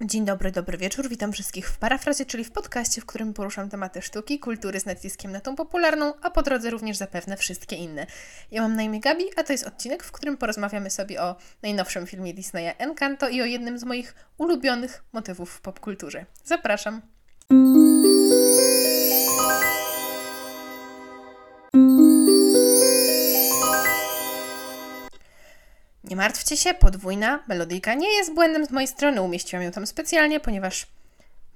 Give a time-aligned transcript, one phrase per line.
[0.00, 1.08] Dzień dobry, dobry wieczór.
[1.08, 5.32] Witam wszystkich w parafrazie, czyli w podcaście, w którym poruszam tematy sztuki, kultury z naciskiem
[5.32, 8.06] na tą popularną, a po drodze również zapewne wszystkie inne.
[8.50, 12.06] Ja mam na imię Gabi, a to jest odcinek, w którym porozmawiamy sobie o najnowszym
[12.06, 16.26] filmie Disneya Encanto i o jednym z moich ulubionych motywów w popkulturze.
[16.44, 17.02] Zapraszam.
[26.06, 29.22] Nie martwcie się, podwójna melodyjka nie jest błędem z mojej strony.
[29.22, 30.86] Umieściłam ją tam specjalnie, ponieważ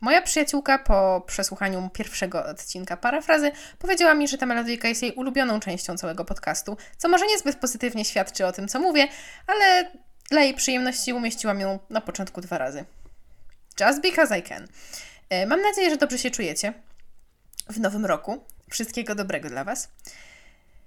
[0.01, 5.61] moja przyjaciółka po przesłuchaniu pierwszego odcinka parafrazy powiedziała mi, że ta melodyjka jest jej ulubioną
[5.61, 9.09] częścią całego podcastu, co może niezbyt pozytywnie świadczy o tym, co mówię,
[9.47, 9.91] ale
[10.31, 12.85] dla jej przyjemności umieściłam ją na początku dwa razy.
[13.81, 14.69] Just because I can.
[15.31, 16.73] E, mam nadzieję, że dobrze się czujecie
[17.69, 18.45] w nowym roku.
[18.71, 19.89] Wszystkiego dobrego dla Was.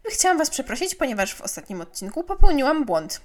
[0.10, 3.22] Chciałam Was przeprosić, ponieważ w ostatnim odcinku popełniłam błąd.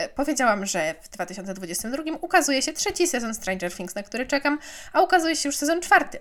[0.00, 4.58] E, powiedziałam, że w 2022 ukazuje się trzeci sezon Stranger Things, na który czekam,
[4.92, 6.18] a ukazuje się już sezon czwarty.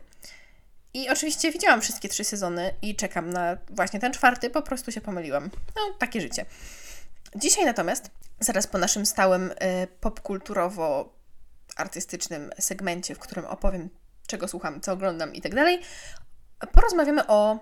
[0.93, 5.01] I oczywiście widziałam wszystkie trzy sezony i czekam na właśnie ten czwarty, po prostu się
[5.01, 5.49] pomyliłam.
[5.75, 6.45] No, takie życie.
[7.35, 9.55] Dzisiaj natomiast, zaraz po naszym stałym y,
[10.01, 13.89] popkulturowo-artystycznym segmencie, w którym opowiem,
[14.27, 15.81] czego słucham, co oglądam i tak dalej,
[16.71, 17.59] porozmawiamy o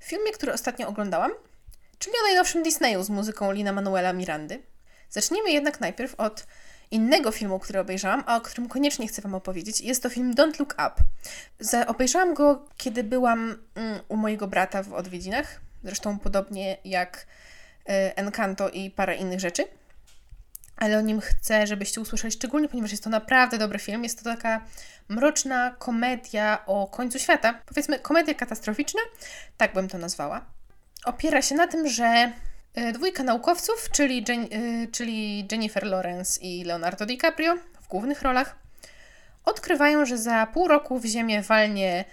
[0.00, 1.30] filmie, który ostatnio oglądałam,
[1.98, 4.62] czyli o najnowszym Disneyu z muzyką Lina Manuela Mirandy.
[5.10, 6.46] Zacznijmy jednak najpierw od
[6.90, 9.80] innego filmu, który obejrzałam, a o którym koniecznie chcę Wam opowiedzieć.
[9.80, 11.04] Jest to film Don't Look Up.
[11.60, 17.26] Za, obejrzałam go, kiedy byłam mm, u mojego brata w odwiedzinach, zresztą podobnie jak
[17.80, 19.64] y, Encanto i parę innych rzeczy.
[20.76, 24.04] Ale o nim chcę, żebyście usłyszeli szczególnie, ponieważ jest to naprawdę dobry film.
[24.04, 24.64] Jest to taka
[25.08, 27.60] mroczna komedia o końcu świata.
[27.66, 29.00] Powiedzmy, komedia katastroficzna,
[29.56, 30.44] tak bym to nazwała.
[31.04, 32.32] Opiera się na tym, że
[32.92, 38.56] dwójka naukowców, czyli, e, czyli Jennifer Lawrence i Leonardo DiCaprio w głównych rolach,
[39.44, 42.04] odkrywają, że za pół roku w Ziemię walnie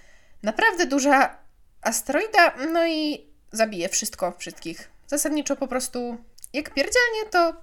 [0.44, 1.38] naprawdę duża
[1.82, 4.90] asteroida, no i zabije wszystko, wszystkich.
[5.08, 6.18] Zasadniczo po prostu,
[6.54, 7.54] jak pierdzielnie, to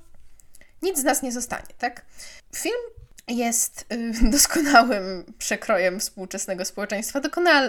[0.82, 2.02] nic z nas nie zostanie, tak?
[2.56, 2.80] Film
[3.28, 7.20] jest y, doskonałym przekrojem współczesnego społeczeństwa.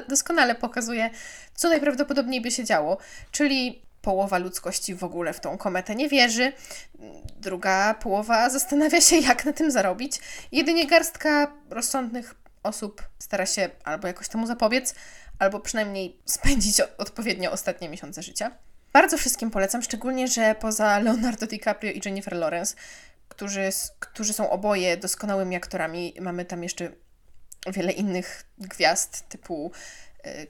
[0.08, 1.10] Doskonale pokazuje,
[1.56, 2.98] co najprawdopodobniej by się działo.
[3.32, 6.54] Czyli połowa ludzkości w ogóle w tą kometę nie wierzy,
[7.36, 10.20] druga połowa zastanawia się, jak na tym zarobić.
[10.52, 14.96] Jedynie garstka rozsądnych osób stara się albo jakoś temu zapobiec,
[15.40, 18.52] albo przynajmniej spędzić odpowiednio ostatnie miesiące życia.
[18.94, 22.76] Bardzo wszystkim polecam, szczególnie, że poza Leonardo DiCaprio i Jennifer Lawrence,
[23.30, 23.70] którzy,
[24.00, 26.92] którzy są oboje doskonałymi aktorami, mamy tam jeszcze
[27.68, 29.72] wiele innych gwiazd typu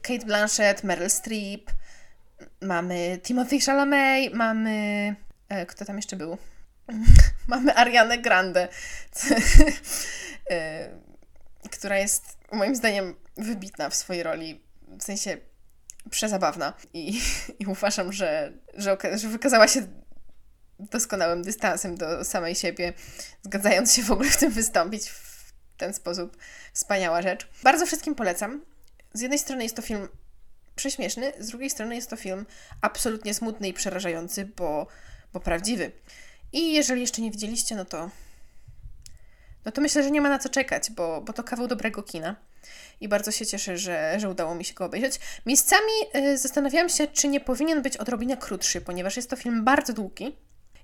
[0.02, 1.72] Kate Blanchett, Meryl Streep,
[2.62, 5.16] mamy Timothy Chalamet, mamy...
[5.50, 6.38] E, kto tam jeszcze był?
[7.48, 8.68] mamy Arianę Grande,
[10.52, 10.90] e,
[11.72, 15.38] która jest moim zdaniem wybitna w swojej roli, w sensie
[16.10, 17.22] przezabawna i,
[17.60, 19.88] i uważam, że, że, że wykazała się
[20.80, 22.94] doskonałym dystansem do samej siebie,
[23.42, 26.38] zgadzając się w ogóle w tym wystąpić w ten sposób.
[26.74, 27.48] Wspaniała rzecz.
[27.64, 28.66] Bardzo wszystkim polecam.
[29.14, 30.08] Z jednej strony jest to film
[30.76, 32.46] prześmieszny, z drugiej strony jest to film
[32.82, 34.88] absolutnie smutny i przerażający, bo,
[35.34, 35.92] bo prawdziwy.
[36.54, 38.10] I jeżeli jeszcze nie widzieliście, no to
[39.66, 42.36] no to myślę, że nie ma na co czekać, bo, bo to kawał dobrego kina.
[43.02, 45.20] I bardzo się cieszę, że, że udało mi się go obejrzeć.
[45.46, 49.94] Miejscami y, zastanawiałam się, czy nie powinien być odrobinę krótszy, ponieważ jest to film bardzo
[49.94, 50.36] długi.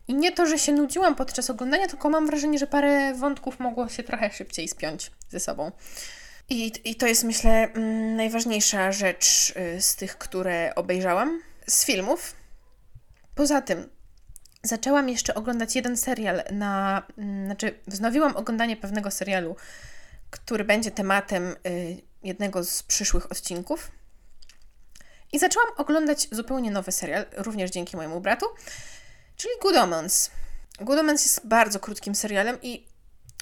[0.08, 3.90] I nie to, że się nudziłam podczas oglądania, tylko mam wrażenie, że parę wątków mogło
[3.90, 5.72] się trochę szybciej spiąć ze sobą.
[6.50, 12.36] I, I to jest, myślę, mm, najważniejsza rzecz y, z tych, które obejrzałam z filmów.
[13.36, 13.90] Poza tym,
[14.64, 17.04] zaczęłam jeszcze oglądać jeden serial na.
[17.18, 19.56] Mm, znaczy, wznowiłam oglądanie pewnego serialu,
[20.30, 23.92] który będzie tematem y, jednego z przyszłych odcinków.
[25.32, 28.46] I zaczęłam oglądać zupełnie nowy serial, również dzięki mojemu bratu,
[29.36, 30.32] czyli Good Omens.
[30.80, 32.88] Good Omens jest bardzo krótkim serialem i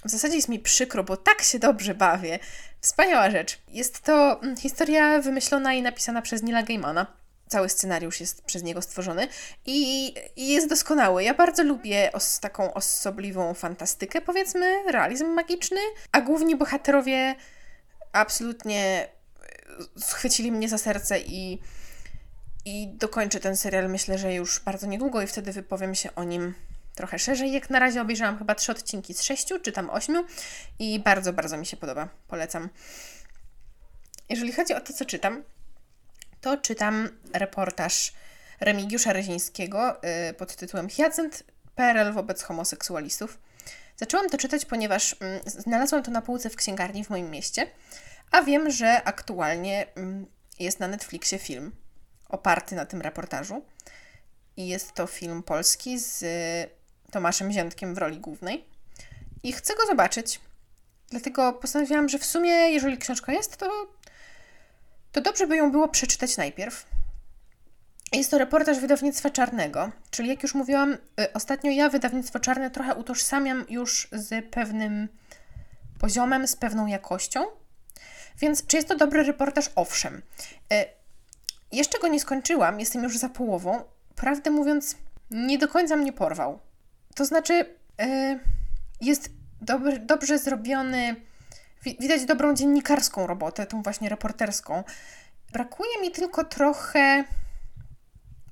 [0.06, 2.40] w zasadzie jest mi przykro, bo tak się dobrze bawię.
[2.82, 3.62] Wspaniała rzecz.
[3.68, 7.08] Jest to mm, historia wymyślona i napisana przez Nila Gaimana.
[7.48, 9.28] Cały scenariusz jest przez niego stworzony
[9.66, 11.24] i, i jest doskonały.
[11.24, 15.80] Ja bardzo lubię os, taką osobliwą fantastykę, powiedzmy, realizm magiczny,
[16.12, 17.36] a główni bohaterowie
[18.12, 19.08] absolutnie
[19.98, 21.62] e, schwycili mnie za serce i,
[22.66, 26.54] i dokończę ten serial myślę, że już bardzo niedługo i wtedy wypowiem się o nim
[26.96, 27.52] trochę szerzej.
[27.52, 30.26] Jak na razie obejrzałam chyba trzy odcinki z sześciu, czy tam ośmiu
[30.80, 32.10] i bardzo, bardzo mi się podoba.
[32.28, 32.70] Polecam.
[34.30, 35.44] Jeżeli chodzi o to, co czytam,
[36.42, 38.14] to czytam reportaż
[38.60, 41.44] Remigiusza Rezińskiego yy, pod tytułem Hyacynt
[41.76, 43.40] PRL wobec homoseksualistów.
[43.98, 47.68] Zaczęłam to czytać, ponieważ mm, znalazłam to na półce w księgarni w moim mieście,
[48.32, 50.26] a wiem, że aktualnie mm,
[50.60, 51.72] jest na Netflixie film
[52.30, 53.66] oparty na tym reportażu.
[54.58, 56.24] I jest to film polski z
[57.16, 58.66] Tomaszem Ziętkiem w roli głównej.
[59.44, 60.40] I chcę go zobaczyć.
[61.10, 63.88] Dlatego postanowiłam, że w sumie, jeżeli książka jest, to,
[65.12, 66.86] to dobrze by ją było przeczytać najpierw.
[68.14, 72.96] Jest to reportaż wydawnictwa czarnego, czyli jak już mówiłam, y, ostatnio ja wydawnictwo czarne trochę
[72.96, 75.08] utożsamiam już z pewnym
[76.00, 77.46] poziomem, z pewną jakością.
[78.40, 79.72] Więc czy jest to dobry reportaż?
[79.76, 80.22] Owszem.
[80.74, 80.86] Y,
[81.72, 83.84] jeszcze go nie skończyłam, jestem już za połową.
[84.16, 84.96] Prawdę mówiąc,
[85.32, 86.60] nie do końca mnie porwał.
[87.16, 87.54] To znaczy,
[88.02, 88.40] y,
[89.02, 89.30] jest
[89.62, 91.16] dobry, dobrze zrobiony,
[91.84, 94.84] widać dobrą dziennikarską robotę, tą właśnie reporterską.
[95.52, 97.24] Brakuje mi tylko trochę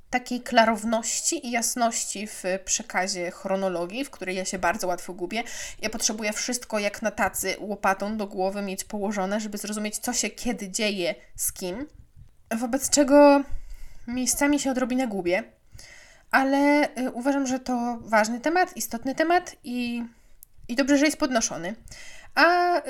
[0.10, 5.44] takiej klarowności i jasności w przekazie chronologii, w której ja się bardzo łatwo gubię.
[5.82, 10.30] Ja potrzebuję wszystko jak na tacy łopatą do głowy mieć położone, żeby zrozumieć, co się
[10.30, 11.88] kiedy dzieje z kim.
[12.60, 13.44] Wobec czego
[14.08, 15.44] miejscami się odrobinę gubię,
[16.34, 20.04] ale y, uważam, że to ważny temat, istotny temat i,
[20.68, 21.76] i dobrze, że jest podnoszony.
[22.36, 22.82] A y,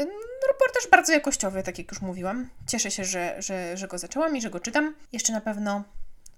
[0.47, 2.49] reportaż bardzo jakościowy, tak jak już mówiłam.
[2.67, 4.95] Cieszę się, że, że, że go zaczęłam i że go czytam.
[5.11, 5.83] Jeszcze na pewno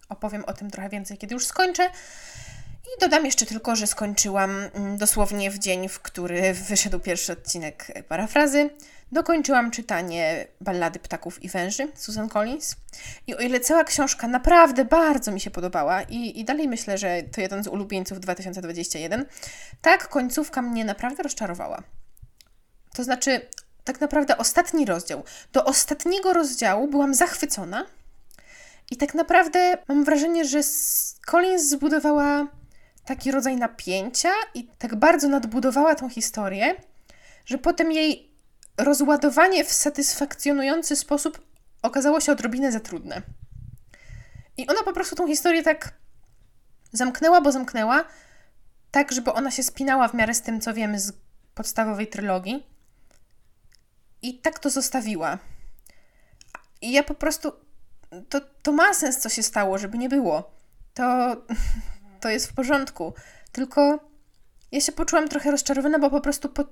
[0.09, 1.89] opowiem o tym trochę więcej, kiedy już skończę.
[2.85, 8.03] I dodam jeszcze tylko, że skończyłam mm, dosłownie w dzień, w który wyszedł pierwszy odcinek
[8.07, 8.69] parafrazy.
[9.11, 12.75] Dokończyłam czytanie Ballady Ptaków i Węży Susan Collins.
[13.27, 17.23] I o ile cała książka naprawdę bardzo mi się podobała i, i dalej myślę, że
[17.23, 19.25] to jeden z ulubieńców 2021,
[19.81, 21.83] tak końcówka mnie naprawdę rozczarowała.
[22.93, 23.41] To znaczy,
[23.83, 25.23] tak naprawdę ostatni rozdział.
[25.53, 27.85] Do ostatniego rozdziału byłam zachwycona,
[28.91, 30.59] i tak naprawdę mam wrażenie, że
[31.25, 32.47] Collins zbudowała
[33.05, 36.75] taki rodzaj napięcia i tak bardzo nadbudowała tą historię,
[37.45, 38.34] że potem jej
[38.77, 41.41] rozładowanie w satysfakcjonujący sposób
[41.81, 43.21] okazało się odrobinę za trudne.
[44.57, 45.93] I ona po prostu tą historię tak
[46.91, 48.05] zamknęła, bo zamknęła,
[48.91, 51.13] tak, żeby ona się spinała w miarę z tym, co wiemy z
[51.55, 52.65] podstawowej trylogii.
[54.21, 55.39] I tak to zostawiła.
[56.81, 57.51] I ja po prostu
[58.29, 60.51] to, to ma sens, co się stało, żeby nie było.
[60.93, 61.35] To,
[62.19, 63.13] to jest w porządku.
[63.51, 63.99] Tylko
[64.71, 66.63] ja się poczułam trochę rozczarowana, bo po prostu po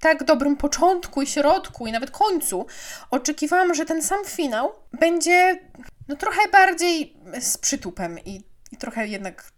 [0.00, 2.66] tak dobrym początku i środku i nawet końcu
[3.10, 5.60] oczekiwałam, że ten sam finał będzie
[6.08, 9.50] no trochę bardziej z przytupem i, i trochę jednak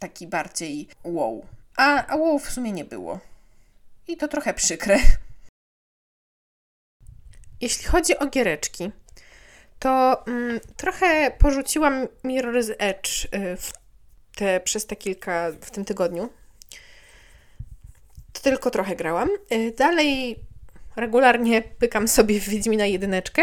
[0.00, 1.46] taki bardziej wow.
[1.76, 3.20] A, a wow w sumie nie było.
[4.08, 4.98] I to trochę przykre.
[7.60, 8.92] Jeśli chodzi o giereczki,
[9.78, 13.72] to mm, trochę porzuciłam Mirror's Edge y, w
[14.36, 16.28] te, przez te kilka w tym tygodniu.
[18.44, 19.28] Tylko trochę grałam.
[19.52, 20.36] Y, dalej
[20.96, 23.42] regularnie pykam sobie w Wiedźmina jedyneczkę,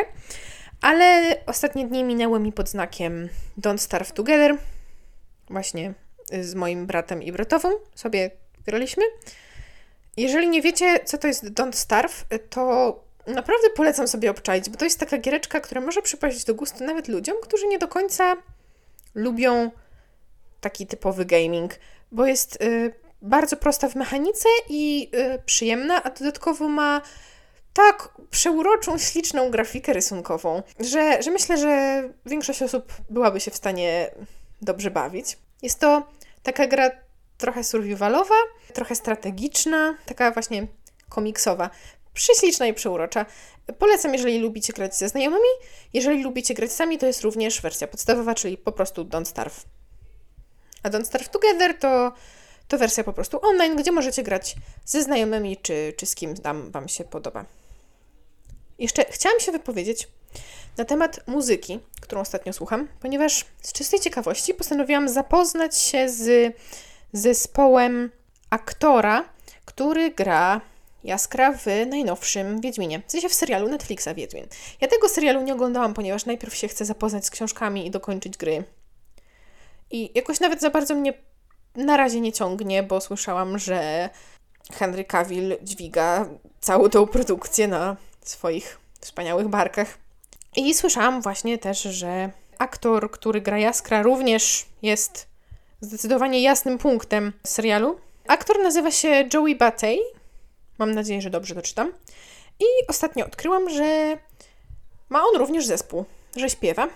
[0.81, 3.29] ale ostatnie dni minęły mi pod znakiem
[3.61, 4.57] Don't Starve Together.
[5.49, 5.93] Właśnie
[6.33, 8.31] y, z moim bratem i bratową sobie
[8.65, 9.03] graliśmy.
[10.17, 14.85] Jeżeli nie wiecie, co to jest Don't Starve, to naprawdę polecam sobie obczaić, bo to
[14.85, 18.35] jest taka giereczka, która może przypaść do gustu nawet ludziom, którzy nie do końca
[19.15, 19.71] lubią
[20.61, 21.75] taki typowy gaming,
[22.11, 27.01] bo jest y, bardzo prosta w mechanice i y, przyjemna, a dodatkowo ma
[27.73, 34.11] tak przeuroczą, śliczną grafikę rysunkową, że, że myślę, że większość osób byłaby się w stanie
[34.61, 35.37] dobrze bawić.
[35.61, 36.07] Jest to
[36.43, 36.91] taka gra
[37.37, 38.35] trochę survivalowa,
[38.73, 40.67] trochę strategiczna, taka właśnie
[41.09, 41.69] komiksowa.
[42.13, 43.25] Prześliczna i przeurocza.
[43.79, 45.49] Polecam, jeżeli lubicie grać ze znajomymi.
[45.93, 49.65] Jeżeli lubicie grać sami, to jest również wersja podstawowa, czyli po prostu Don't Starve.
[50.83, 52.13] A Don't Starve Together to,
[52.71, 56.71] to wersja po prostu online, gdzie możecie grać ze znajomymi, czy, czy z kim tam
[56.71, 57.45] Wam się podoba.
[58.79, 60.07] Jeszcze chciałam się wypowiedzieć
[60.77, 66.55] na temat muzyki, którą ostatnio słucham, ponieważ z czystej ciekawości postanowiłam zapoznać się z
[67.13, 68.11] zespołem
[68.49, 69.25] aktora,
[69.65, 70.61] który gra
[71.03, 74.47] Jaskra w najnowszym Wiedźminie, w sensie w serialu Netflixa Wiedźmin.
[74.81, 78.63] Ja tego serialu nie oglądałam, ponieważ najpierw się chcę zapoznać z książkami i dokończyć gry.
[79.91, 81.13] I jakoś nawet za bardzo mnie
[81.75, 84.09] na razie nie ciągnie, bo słyszałam, że
[84.73, 86.25] Henry Cavill dźwiga
[86.59, 89.97] całą tą produkcję na swoich wspaniałych barkach.
[90.55, 95.27] I słyszałam właśnie też, że aktor, który gra Jaskra, również jest
[95.81, 97.99] zdecydowanie jasnym punktem serialu.
[98.27, 99.97] Aktor nazywa się Joey Batey
[100.81, 101.93] Mam nadzieję, że dobrze to czytam.
[102.59, 104.17] I ostatnio odkryłam, że
[105.09, 106.87] ma on również zespół, że śpiewa.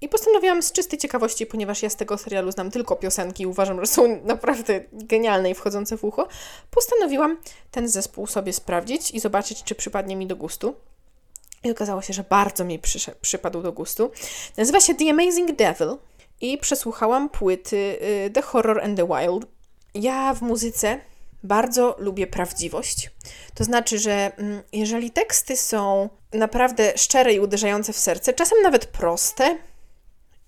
[0.00, 3.80] I postanowiłam z czystej ciekawości, ponieważ ja z tego serialu znam tylko piosenki i uważam,
[3.80, 6.28] że są naprawdę genialne i wchodzące w ucho,
[6.70, 7.36] postanowiłam
[7.70, 10.74] ten zespół sobie sprawdzić i zobaczyć, czy przypadnie mi do gustu.
[11.64, 12.80] I okazało się, że bardzo mi
[13.20, 14.10] przypadł do gustu.
[14.56, 15.96] Nazywa się The Amazing Devil
[16.40, 19.46] i przesłuchałam płyty y, The Horror and the Wild.
[19.94, 21.00] Ja w muzyce
[21.42, 23.10] bardzo lubię prawdziwość.
[23.54, 28.86] To znaczy, że mm, jeżeli teksty są naprawdę szczere i uderzające w serce, czasem nawet
[28.86, 29.58] proste,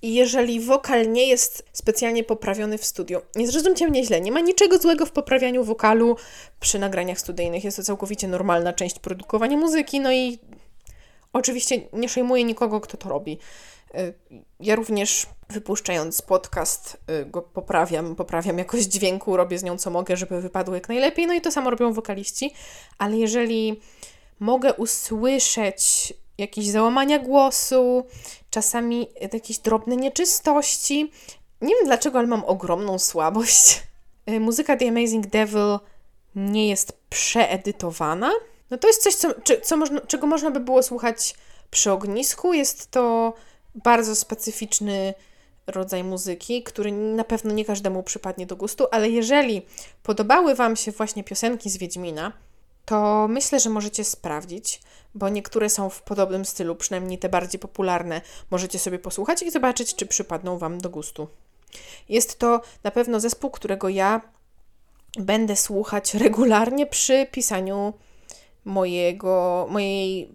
[0.02, 4.78] jeżeli wokal nie jest specjalnie poprawiony w studiu, nie zrozumcie mnie źle, nie ma niczego
[4.78, 6.16] złego w poprawianiu wokalu
[6.60, 7.64] przy nagraniach studyjnych.
[7.64, 10.38] Jest to całkowicie normalna część produkowania muzyki, no i
[11.32, 13.38] oczywiście nie szejmuję nikogo, kto to robi.
[13.94, 14.14] Y,
[14.60, 20.16] ja również wypuszczając podcast y, go poprawiam, poprawiam jakość dźwięku, robię z nią co mogę,
[20.16, 22.54] żeby wypadło jak najlepiej, no i to samo robią wokaliści,
[22.98, 23.80] ale jeżeli
[24.40, 28.04] mogę usłyszeć jakieś załamania głosu,
[28.50, 31.12] czasami jakieś drobne nieczystości.
[31.60, 33.82] Nie wiem dlaczego, ale mam ogromną słabość.
[34.30, 35.78] Y, muzyka The Amazing Devil
[36.34, 38.30] nie jest przeedytowana.
[38.70, 41.34] No to jest coś, co, czy, co można, czego można by było słuchać
[41.70, 42.52] przy ognisku.
[42.52, 43.34] Jest to
[43.74, 45.14] bardzo specyficzny
[45.66, 49.66] rodzaj muzyki, który na pewno nie każdemu przypadnie do gustu, ale jeżeli
[50.02, 52.32] podobały Wam się właśnie piosenki z Wiedźmina,
[52.84, 54.80] to myślę, że możecie sprawdzić,
[55.14, 58.20] bo niektóre są w podobnym stylu, przynajmniej te bardziej popularne.
[58.50, 61.28] Możecie sobie posłuchać i zobaczyć, czy przypadną Wam do gustu.
[62.08, 64.20] Jest to na pewno zespół, którego ja
[65.18, 67.92] będę słuchać regularnie przy pisaniu
[68.64, 70.28] mojego, mojej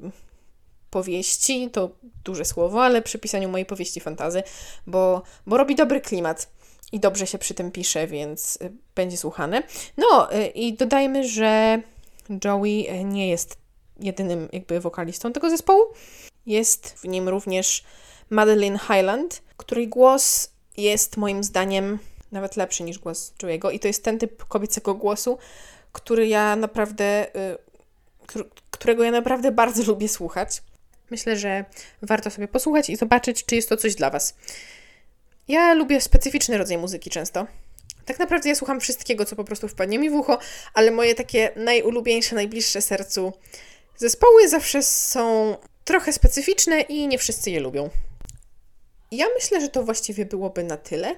[0.90, 1.90] powieści, to
[2.24, 4.44] duże słowo, ale przy pisaniu mojej powieści fantazy,
[4.88, 6.50] bo, bo robi dobry klimat
[6.92, 9.64] i dobrze się przy tym pisze, więc y, będzie słuchane.
[9.98, 11.82] No y, i dodajmy, że
[12.46, 13.63] Joey y, nie jest
[14.00, 15.82] jedynym jakby wokalistą tego zespołu.
[16.46, 17.84] Jest w nim również
[18.30, 22.00] Madeline Highland, której głos jest moim zdaniem
[22.32, 25.38] nawet lepszy niż głos Joey'ego i to jest ten typ kobiecego głosu,
[25.92, 27.28] który ja naprawdę,
[28.72, 30.64] którego ja naprawdę bardzo lubię słuchać.
[31.10, 31.66] Myślę, że
[32.02, 34.36] warto sobie posłuchać i zobaczyć, czy jest to coś dla Was.
[35.48, 37.48] Ja lubię specyficzny rodzaj muzyki często.
[38.06, 40.38] Tak naprawdę ja słucham wszystkiego, co po prostu wpadnie mi w ucho,
[40.74, 43.34] ale moje takie najulubieńsze, najbliższe sercu
[43.98, 47.90] zespoły zawsze są trochę specyficzne i nie wszyscy je lubią.
[49.12, 51.16] Ja myślę, że to właściwie byłoby na tyle.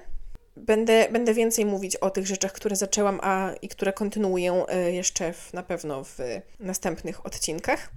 [0.56, 5.32] Będę, będę więcej mówić o tych rzeczach, które zaczęłam, a i które kontynuuję e, jeszcze
[5.32, 6.18] w, na pewno w
[6.60, 7.90] następnych odcinkach.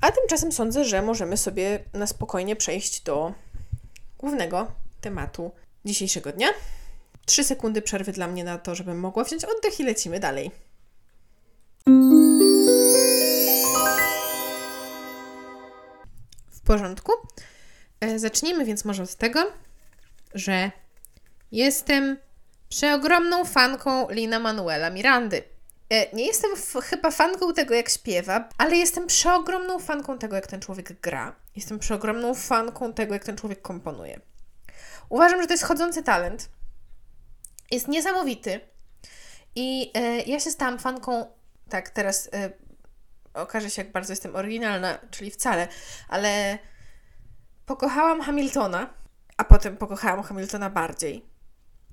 [0.00, 3.34] A tymczasem sądzę, że możemy sobie na spokojnie przejść do
[4.18, 4.66] głównego
[5.00, 5.50] tematu
[5.84, 6.48] dzisiejszego dnia.
[7.26, 10.50] Trzy sekundy przerwy dla mnie na to, żebym mogła wziąć oddech i lecimy dalej.
[16.64, 17.12] Porządku.
[18.00, 19.52] E, zacznijmy więc może od tego,
[20.34, 20.70] że
[21.52, 22.16] jestem
[22.68, 25.42] przeogromną fanką Lina Manuela Mirandy.
[25.90, 26.50] E, nie jestem
[26.82, 31.36] chyba fanką tego, jak śpiewa, ale jestem przeogromną fanką tego, jak ten człowiek gra.
[31.56, 34.20] Jestem przeogromną fanką tego, jak ten człowiek komponuje.
[35.08, 36.48] Uważam, że to jest chodzący talent.
[37.70, 38.60] Jest niesamowity.
[39.54, 41.26] I e, ja się stałam fanką,
[41.68, 42.50] tak, teraz e,
[43.34, 45.68] okaże się, jak bardzo jestem oryginalna, czyli wcale,
[46.08, 46.58] ale
[47.66, 48.94] pokochałam Hamiltona,
[49.36, 51.24] a potem pokochałam Hamiltona bardziej.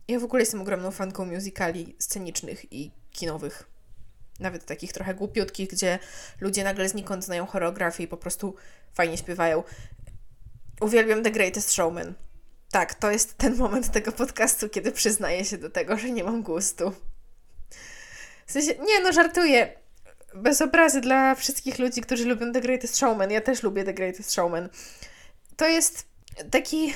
[0.07, 3.71] Ja w ogóle jestem ogromną fanką musicali scenicznych i kinowych
[4.41, 5.99] nawet takich trochę głupiutkich, gdzie
[6.39, 8.55] ludzie nagle znikąd znają choreografię i po prostu
[8.93, 9.63] fajnie śpiewają.
[10.81, 12.13] Uwielbiam The Greatest Showman.
[12.71, 16.43] Tak, to jest ten moment tego podcastu, kiedy przyznaję się do tego, że nie mam
[16.43, 16.93] gustu.
[18.45, 19.80] W sensie, nie no, żartuję.
[20.35, 23.31] Bez obrazy dla wszystkich ludzi, którzy lubią The Greatest Showman.
[23.31, 24.69] Ja też lubię The Greatest Showman.
[25.57, 26.05] To jest
[26.51, 26.93] taki...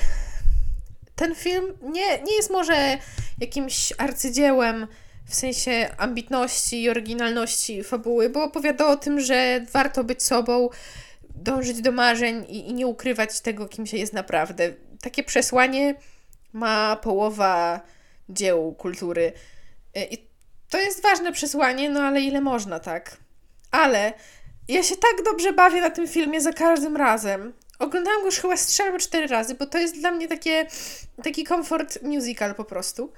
[1.16, 2.98] Ten film nie, nie jest może
[3.40, 4.86] jakimś arcydziełem,
[5.26, 10.68] w sensie ambitności i oryginalności fabuły, bo opowiada o tym, że warto być sobą,
[11.34, 14.72] dążyć do marzeń i, i nie ukrywać tego, kim się jest naprawdę.
[15.00, 15.94] Takie przesłanie
[16.52, 17.80] ma połowa
[18.28, 19.32] dzieł kultury.
[20.10, 20.26] I
[20.70, 23.16] to jest ważne przesłanie, no ale ile można, tak?
[23.76, 24.12] Ale
[24.68, 27.52] ja się tak dobrze bawię na tym filmie za każdym razem.
[27.78, 30.66] Oglądałam go już chyba z trzy albo cztery razy, bo to jest dla mnie takie,
[31.22, 33.12] taki comfort musical po prostu.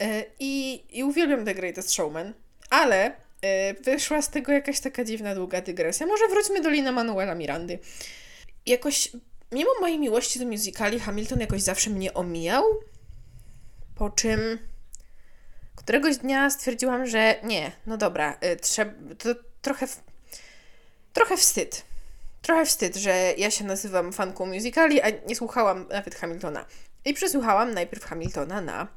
[0.00, 2.34] E, I, I uwielbiam The Greatest Showman,
[2.70, 6.06] ale e, wyszła z tego jakaś taka dziwna, długa dygresja.
[6.06, 7.78] Może wróćmy do Lina Manuela Mirandy.
[8.66, 9.12] Jakoś,
[9.52, 12.64] mimo mojej miłości do musicali, Hamilton jakoś zawsze mnie omijał,
[13.94, 14.58] po czym
[15.76, 18.92] któregoś dnia stwierdziłam, że nie, no dobra, e, trzeba,
[19.62, 19.86] trochę,
[21.12, 21.82] trochę wstyd.
[22.42, 26.66] trochę wstyd, że ja się nazywam fanką musicali, a nie słuchałam nawet Hamiltona.
[27.04, 28.88] I przesłuchałam najpierw Hamiltona na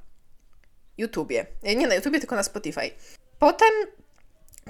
[0.98, 1.46] YouTubie.
[1.64, 2.92] E, nie na YouTubie, tylko na Spotify.
[3.40, 3.72] Potem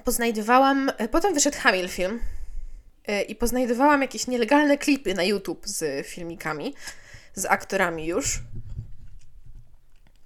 [0.03, 2.19] poznajdowałam, e, potem wyszedł Hamil film
[3.07, 6.75] e, i poznajdowałam jakieś nielegalne klipy na YouTube z filmikami,
[7.33, 8.39] z aktorami już.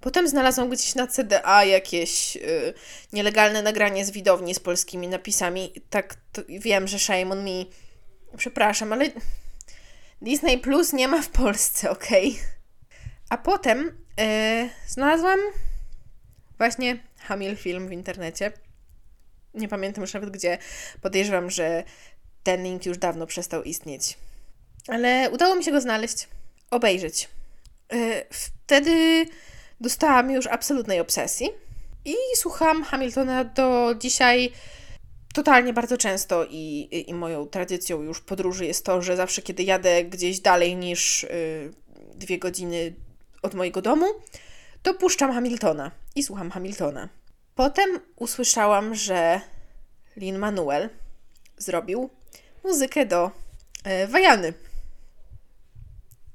[0.00, 2.74] Potem znalazłam gdzieś na CDA jakieś y,
[3.12, 5.72] nielegalne nagranie z widowni z polskimi napisami.
[5.90, 6.16] Tak,
[6.48, 7.64] wiem, że shame me.
[8.36, 9.10] Przepraszam, ale
[10.22, 12.08] Disney Plus nie ma w Polsce, ok?
[13.28, 15.38] A potem y, znalazłam
[16.58, 18.52] właśnie Hamil film w internecie.
[19.54, 20.58] Nie pamiętam już nawet gdzie.
[21.00, 21.84] Podejrzewam, że
[22.42, 24.18] ten link już dawno przestał istnieć.
[24.88, 26.28] Ale udało mi się go znaleźć,
[26.70, 27.28] obejrzeć.
[27.92, 29.26] Y, wtedy
[29.80, 31.48] dostałam już absolutnej obsesji
[32.04, 34.52] i słucham Hamiltona do dzisiaj
[35.34, 40.04] totalnie bardzo często i, i, moją tradycją już podróży jest to, że zawsze kiedy jadę
[40.04, 41.72] gdzieś dalej niż y,
[42.14, 42.94] dwie godziny
[43.42, 44.06] od mojego domu,
[44.82, 47.08] to puszczam Hamiltona i słucham Hamiltona.
[47.54, 49.40] Potem usłyszałam, że
[50.16, 50.90] Lin Manuel
[51.58, 52.10] zrobił
[52.64, 53.30] muzykę do
[54.04, 54.52] y, Wajany,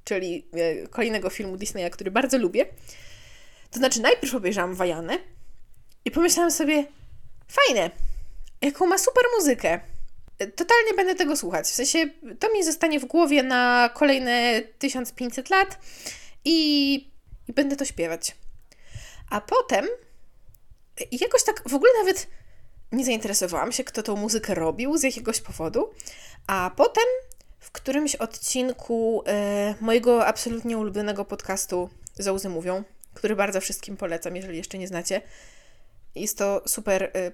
[0.03, 0.45] czyli
[0.83, 2.65] y, kolejnego filmu Disneya, który bardzo lubię.
[3.73, 5.17] To znaczy, najpierw obejrzałam Wajanę
[6.05, 6.85] i pomyślałam sobie,
[7.47, 7.91] fajne,
[8.61, 9.79] jaką ma super muzykę.
[10.37, 11.65] Totalnie będę tego słuchać.
[11.65, 15.79] W sensie, to mi zostanie w głowie na kolejne 1500 lat
[16.45, 16.95] i,
[17.47, 18.35] i będę to śpiewać.
[19.29, 19.85] A potem
[21.11, 22.27] jakoś tak w ogóle nawet
[22.91, 25.91] nie zainteresowałam się, kto tą muzykę robił z jakiegoś powodu.
[26.47, 27.03] A potem
[27.59, 32.83] w którymś odcinku e, mojego absolutnie ulubionego podcastu Zauzy Mówią,
[33.13, 35.21] który bardzo wszystkim polecam, jeżeli jeszcze nie znacie.
[36.15, 37.31] Jest to super y,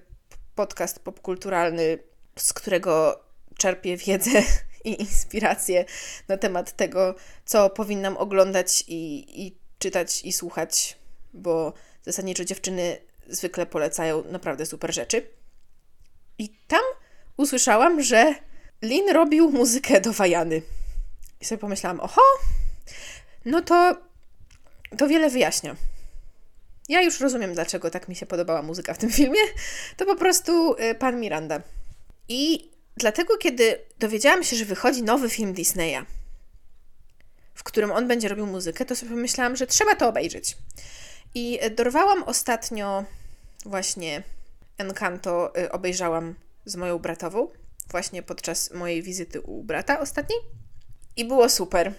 [0.54, 1.98] podcast popkulturalny,
[2.36, 3.24] z którego
[3.58, 4.42] czerpię wiedzę
[4.84, 5.84] i inspirację
[6.28, 10.98] na temat tego, co powinnam oglądać i, i czytać i słuchać,
[11.32, 11.72] bo
[12.02, 12.96] zasadniczo dziewczyny
[13.28, 15.26] zwykle polecają naprawdę super rzeczy.
[16.38, 16.82] I tam
[17.36, 18.34] usłyszałam, że
[18.82, 20.62] Lin robił muzykę do Wajany.
[21.40, 22.22] I sobie pomyślałam, oho,
[23.44, 23.96] no to
[24.98, 25.76] to wiele wyjaśnia.
[26.88, 29.40] Ja już rozumiem, dlaczego tak mi się podobała muzyka w tym filmie.
[29.96, 31.62] To po prostu y, pan Miranda.
[32.28, 36.04] I dlatego, kiedy dowiedziałam się, że wychodzi nowy film Disneya,
[37.54, 40.56] w którym on będzie robił muzykę, to sobie pomyślałam, że trzeba to obejrzeć.
[41.34, 43.04] I dorwałam ostatnio
[43.66, 44.22] właśnie
[44.78, 47.48] Encanto, y, obejrzałam z moją bratową,
[47.90, 50.38] właśnie podczas mojej wizyty u brata ostatniej.
[51.16, 51.92] I było super.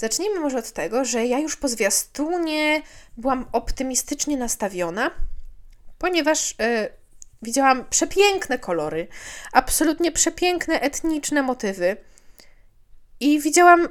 [0.00, 2.82] Zacznijmy może od tego, że ja już po zwiastunie
[3.16, 5.10] byłam optymistycznie nastawiona,
[5.98, 6.88] ponieważ yy,
[7.42, 9.08] widziałam przepiękne kolory,
[9.52, 11.96] absolutnie przepiękne etniczne motywy
[13.20, 13.88] i widziałam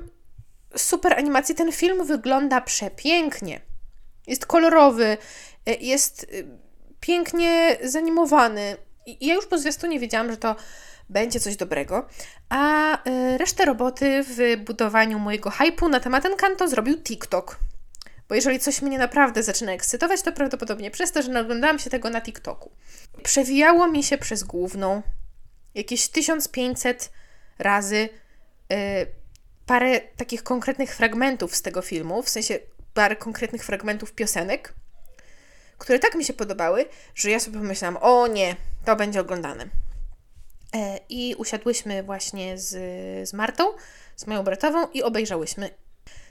[0.77, 1.55] super animację.
[1.55, 3.61] Ten film wygląda przepięknie.
[4.27, 5.17] Jest kolorowy,
[5.69, 6.47] y, jest y,
[6.99, 8.77] pięknie zanimowany.
[9.05, 10.55] I ja już po zwiastunie wiedziałam, że to
[11.09, 12.07] będzie coś dobrego.
[12.49, 17.59] A y, resztę roboty w budowaniu mojego hypu na temat Encanto zrobił TikTok.
[18.29, 22.09] Bo jeżeli coś mnie naprawdę zaczyna ekscytować, to prawdopodobnie przez to, że naglądałam się tego
[22.09, 22.71] na TikToku.
[23.23, 25.01] Przewijało mi się przez główną
[25.75, 27.11] jakieś 1500
[27.59, 28.09] razy
[28.73, 28.75] y,
[29.65, 32.59] parę takich konkretnych fragmentów z tego filmu, w sensie
[32.93, 34.73] parę konkretnych fragmentów piosenek,
[35.77, 39.65] które tak mi się podobały, że ja sobie pomyślałam, o nie, to będzie oglądane.
[40.75, 42.69] E, I usiadłyśmy właśnie z,
[43.29, 43.63] z Martą,
[44.15, 45.69] z moją bratową i obejrzałyśmy.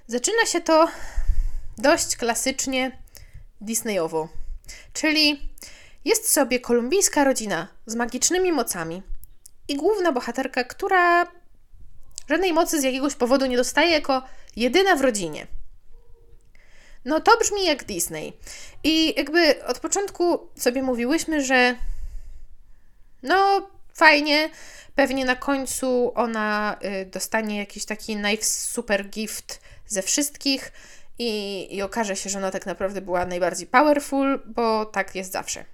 [0.07, 0.89] Zaczyna się to
[1.79, 2.99] dość klasycznie
[3.61, 4.29] Disneyowo.
[4.93, 5.51] Czyli
[6.05, 9.03] jest sobie kolumbijska rodzina z magicznymi mocami
[9.69, 11.27] i główna bohaterka, która
[12.29, 14.23] żadnej mocy z jakiegoś powodu nie dostaje jako
[14.57, 15.47] jedyna w rodzinie.
[17.05, 18.33] No to brzmi jak Disney.
[18.85, 21.77] I jakby od początku sobie mówiłyśmy, że
[23.23, 23.69] no
[23.99, 24.51] fajnie.
[24.95, 30.73] Pewnie na końcu ona y, dostanie jakiś taki super gift ze wszystkich
[31.19, 35.65] i, i okaże się, że ona tak naprawdę była najbardziej powerful, bo tak jest zawsze.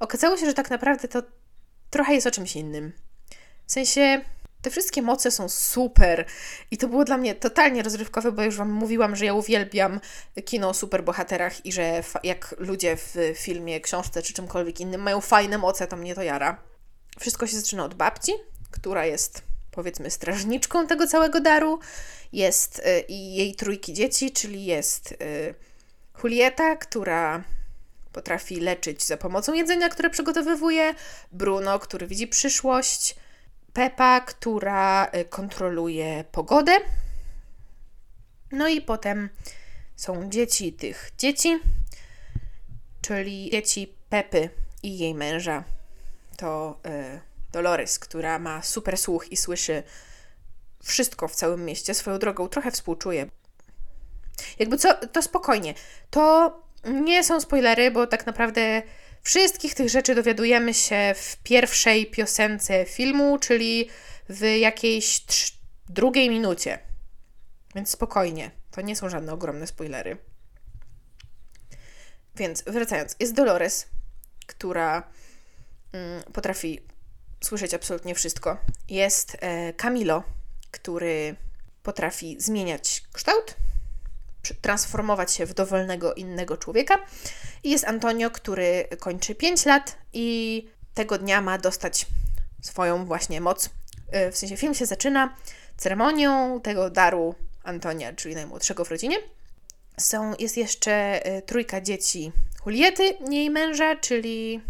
[0.00, 1.22] Okazało się, że tak naprawdę to
[1.90, 2.92] trochę jest o czymś innym.
[3.66, 4.20] W sensie
[4.62, 6.26] te wszystkie moce są super
[6.70, 10.00] i to było dla mnie totalnie rozrywkowe, bo już Wam mówiłam, że ja uwielbiam
[10.44, 15.58] kino o superbohaterach i że jak ludzie w filmie, książce czy czymkolwiek innym mają fajne
[15.58, 16.75] moce, to mnie to jara.
[17.20, 18.32] Wszystko się zaczyna od babci,
[18.70, 21.78] która jest powiedzmy strażniczką tego całego daru.
[22.32, 25.54] Jest y, i jej trójki dzieci, czyli jest y,
[26.22, 27.44] Julieta, która
[28.12, 30.94] potrafi leczyć za pomocą jedzenia, które przygotowywuje,
[31.32, 33.16] Bruno, który widzi przyszłość,
[33.72, 36.72] Pepa, która y, kontroluje pogodę.
[38.52, 39.28] No i potem
[39.96, 41.58] są dzieci tych dzieci,
[43.02, 44.50] czyli dzieci Pepy
[44.82, 45.75] i jej męża.
[46.36, 47.20] To y,
[47.52, 49.82] Dolores, która ma super słuch i słyszy
[50.82, 51.94] wszystko w całym mieście.
[51.94, 53.26] Swoją drogą trochę współczuję.
[54.58, 55.74] Jakby co, to spokojnie.
[56.10, 58.82] To nie są spoilery, bo tak naprawdę
[59.22, 63.88] wszystkich tych rzeczy dowiadujemy się w pierwszej piosence filmu, czyli
[64.28, 65.22] w jakiejś
[65.88, 66.78] drugiej minucie.
[67.74, 68.50] Więc spokojnie.
[68.70, 70.16] To nie są żadne ogromne spoilery.
[72.36, 73.86] Więc wracając, jest Dolores,
[74.46, 75.08] która
[76.32, 76.80] potrafi
[77.44, 78.56] słyszeć absolutnie wszystko.
[78.88, 80.22] Jest e, Camilo,
[80.70, 81.36] który
[81.82, 83.56] potrafi zmieniać kształt,
[84.60, 86.98] transformować się w dowolnego innego człowieka.
[87.62, 92.06] I jest Antonio, który kończy 5 lat i tego dnia ma dostać
[92.62, 93.70] swoją właśnie moc.
[94.10, 95.36] E, w sensie film się zaczyna
[95.76, 99.16] ceremonią tego daru Antonia, czyli najmłodszego w rodzinie.
[99.98, 100.92] Są, jest jeszcze
[101.26, 102.32] e, trójka dzieci
[102.66, 104.60] Juliety, jej męża, czyli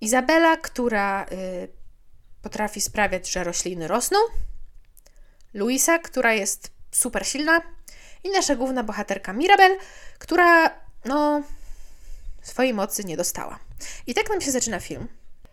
[0.00, 1.68] Izabela, która y,
[2.42, 4.18] potrafi sprawiać, że rośliny rosną,
[5.54, 7.60] Luisa, która jest super silna
[8.24, 9.78] i nasza główna bohaterka Mirabel,
[10.18, 10.70] która
[11.04, 11.42] no
[12.42, 13.58] swojej mocy nie dostała.
[14.06, 15.08] I tak nam się zaczyna film.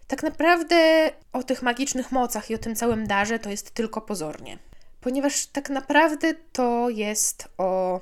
[0.07, 4.57] Tak naprawdę o tych magicznych mocach i o tym całym darze to jest tylko pozornie.
[5.01, 7.99] Ponieważ tak naprawdę to jest o,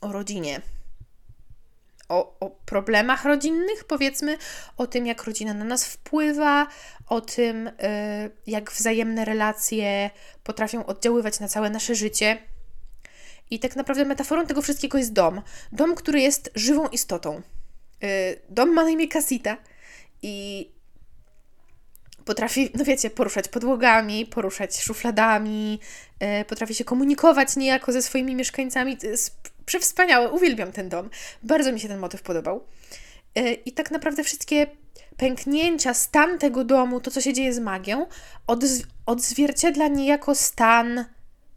[0.00, 0.60] o rodzinie,
[2.12, 4.38] o, o, problemach rodzinnych, powiedzmy,
[4.76, 6.66] o tym, jak rodzina na nas wpływa,
[7.06, 7.72] o tym, y,
[8.46, 10.10] jak wzajemne relacje
[10.44, 12.38] potrafią oddziaływać na całe nasze życie.
[13.50, 15.42] I tak naprawdę metaforą tego wszystkiego jest dom.
[15.72, 17.42] Dom, który jest żywą istotą.
[18.04, 19.56] Y, dom ma na imię Casita
[20.22, 20.68] i
[22.24, 25.80] potrafi, no wiecie, poruszać podłogami, poruszać szufladami,
[26.40, 28.96] y, potrafi się komunikować niejako ze swoimi mieszkańcami.
[28.96, 31.10] To jest przewspaniałe, uwielbiam ten dom.
[31.42, 32.64] Bardzo mi się ten motyw podobał.
[33.34, 34.66] E, I tak naprawdę wszystkie
[35.16, 38.06] pęknięcia, stan tego domu, to co się dzieje z magią,
[38.46, 41.04] odz odzwierciedla niejako stan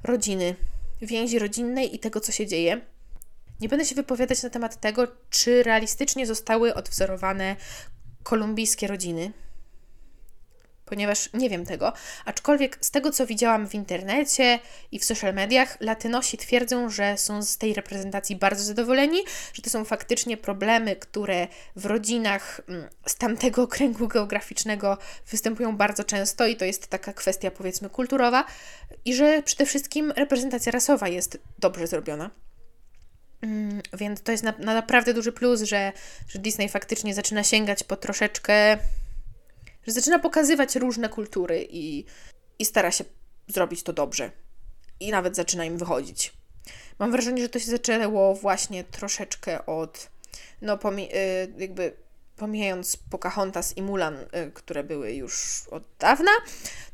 [0.03, 0.55] rodziny,
[1.01, 2.81] więzi rodzinnej i tego, co się dzieje.
[3.61, 7.55] Nie będę się wypowiadać na temat tego, czy realistycznie zostały odwzorowane
[8.23, 9.31] kolumbijskie rodziny,
[10.85, 11.93] ponieważ nie wiem tego.
[12.25, 14.59] Aczkolwiek z tego, co widziałam w internecie
[14.91, 19.19] i w social mediach, latynosi twierdzą, że są z tej reprezentacji bardzo zadowoleni,
[19.53, 24.97] że to są faktycznie problemy, które w rodzinach mm, z tamtego okręgu geograficznego
[25.31, 28.45] występują bardzo często i to jest taka kwestia powiedzmy kulturowa
[29.05, 32.31] i że przede wszystkim reprezentacja rasowa jest dobrze zrobiona.
[33.41, 35.91] Mm, więc to jest na, na naprawdę duży plus, że,
[36.27, 38.77] że Disney faktycznie zaczyna sięgać po troszeczkę
[39.87, 42.05] że zaczyna pokazywać różne kultury i,
[42.59, 43.03] i stara się
[43.47, 44.31] zrobić to dobrze.
[44.99, 46.33] I nawet zaczyna im wychodzić.
[46.99, 50.09] Mam wrażenie, że to się zaczęło właśnie troszeczkę od,
[50.61, 51.93] no y, jakby
[52.35, 56.31] pomijając Pocahontas i Mulan, y, które były już od dawna,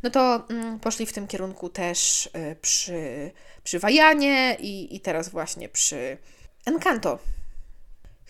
[0.04, 3.32] no to mm, poszli w tym kierunku też y, przy,
[3.63, 6.17] przy Wajanie i, i teraz właśnie przy
[6.65, 7.19] Encanto.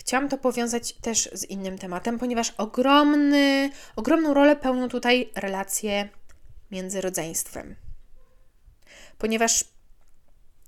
[0.01, 6.09] Chciałam to powiązać też z innym tematem, ponieważ ogromny, ogromną rolę pełnią tutaj relacje
[6.71, 7.75] między rodzeństwem.
[9.17, 9.65] Ponieważ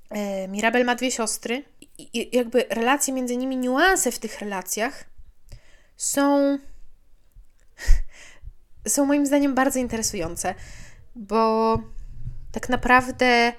[0.10, 1.64] e, Mirabel ma dwie siostry
[1.98, 5.04] i jakby relacje między nimi, niuanse w tych relacjach
[5.98, 6.58] są
[8.88, 10.56] są moim zdaniem bardzo interesujące,
[11.16, 11.80] bo
[12.52, 13.54] tak naprawdę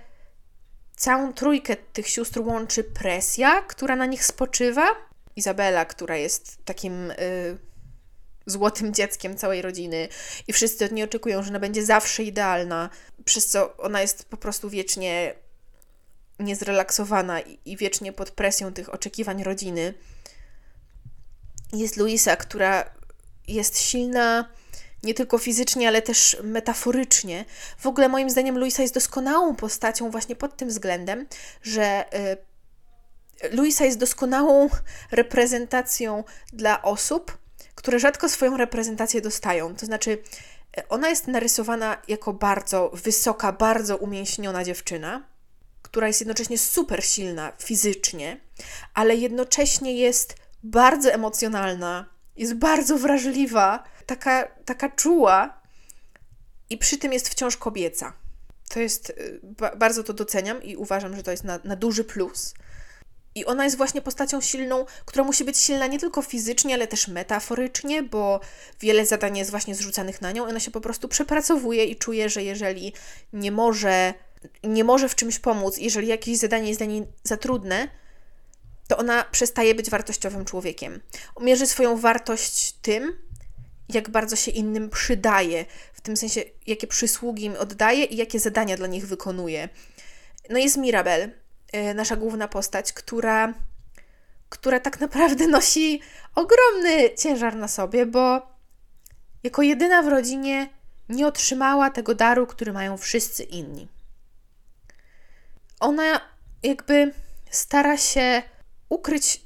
[0.96, 4.86] całą trójkę tych sióstr łączy presja, która na nich spoczywa
[5.36, 7.58] Izabela, która jest takim y,
[8.46, 10.08] złotym dzieckiem całej rodziny
[10.48, 12.90] i wszyscy od niej oczekują, że ona będzie zawsze idealna,
[13.24, 15.34] przez co ona jest po prostu wiecznie
[16.38, 19.94] niezrelaksowana i, i wiecznie pod presją tych oczekiwań rodziny.
[21.72, 22.90] Jest Luisa, która
[23.48, 24.48] jest silna
[25.04, 27.44] nie tylko fizycznie, ale też metaforycznie.
[27.78, 31.26] W ogóle moim zdaniem Luisa jest doskonałą postacią właśnie pod tym względem,
[31.62, 32.36] że y,
[33.52, 34.68] Luisa jest doskonałą
[35.10, 37.38] reprezentacją dla osób,
[37.74, 39.76] które rzadko swoją reprezentację dostają.
[39.76, 40.18] To znaczy,
[40.88, 45.28] ona jest narysowana jako bardzo wysoka, bardzo umięśniona dziewczyna,
[45.82, 48.40] która jest jednocześnie super silna fizycznie,
[48.94, 55.60] ale jednocześnie jest bardzo emocjonalna, jest bardzo wrażliwa, taka, taka czuła
[56.70, 58.12] i przy tym jest wciąż kobieca.
[58.68, 62.54] To jest, ba bardzo to doceniam i uważam, że to jest na, na duży plus.
[63.34, 67.08] I ona jest właśnie postacią silną, która musi być silna nie tylko fizycznie, ale też
[67.08, 68.40] metaforycznie, bo
[68.80, 70.46] wiele zadań jest właśnie zrzucanych na nią.
[70.46, 72.92] Ona się po prostu przepracowuje i czuje, że jeżeli
[73.32, 74.14] nie może,
[74.64, 77.88] nie może w czymś pomóc, jeżeli jakieś zadanie jest dla niej za trudne,
[78.88, 81.00] to ona przestaje być wartościowym człowiekiem.
[81.40, 83.18] Mierzy swoją wartość tym,
[83.88, 88.76] jak bardzo się innym przydaje, w tym sensie, jakie przysługi im oddaje i jakie zadania
[88.76, 89.68] dla nich wykonuje.
[90.50, 91.43] No jest Mirabel,
[91.94, 93.54] nasza główna postać, która,
[94.48, 96.00] która tak naprawdę nosi
[96.34, 98.42] ogromny ciężar na sobie, bo
[99.42, 100.68] jako jedyna w rodzinie
[101.08, 103.88] nie otrzymała tego daru, który mają wszyscy inni.
[105.80, 106.20] Ona
[106.62, 107.12] jakby
[107.50, 108.42] stara się
[108.88, 109.40] ukryć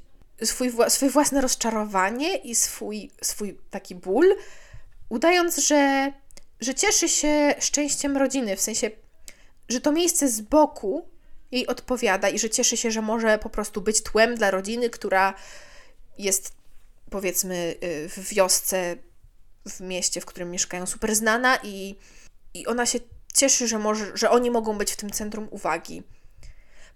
[0.45, 4.37] swój, swoje własne rozczarowanie i swój, swój taki ból,
[5.09, 6.13] udając, że,
[6.61, 8.91] że cieszy się szczęściem rodziny, w sensie,
[9.69, 11.09] że to miejsce z boku
[11.51, 15.35] jej odpowiada i że cieszy się, że może po prostu być tłem dla rodziny, która
[16.19, 16.53] jest
[17.11, 18.97] powiedzmy y, w wiosce,
[19.69, 21.95] w mieście, w którym mieszkają, super znana i,
[22.55, 22.99] i ona się
[23.35, 26.03] cieszy, że, może, że oni mogą być w tym centrum uwagi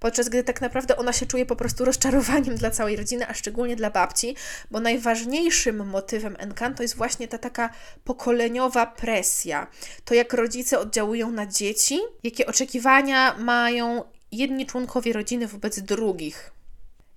[0.03, 3.77] podczas gdy tak naprawdę ona się czuje po prostu rozczarowaniem dla całej rodziny, a szczególnie
[3.77, 4.37] dla babci,
[4.71, 7.71] bo najważniejszym motywem Encanto jest właśnie ta taka
[8.05, 9.67] pokoleniowa presja.
[10.05, 16.53] To jak rodzice oddziałują na dzieci, jakie oczekiwania mają jedni członkowie rodziny wobec drugich.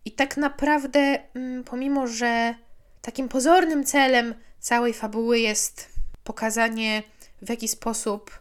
[0.06, 2.56] I tak naprawdę, mm, pomimo że
[3.01, 5.89] takim pozornym celem całej fabuły jest
[6.23, 7.04] pokazanie,
[7.41, 8.39] w jaki sposób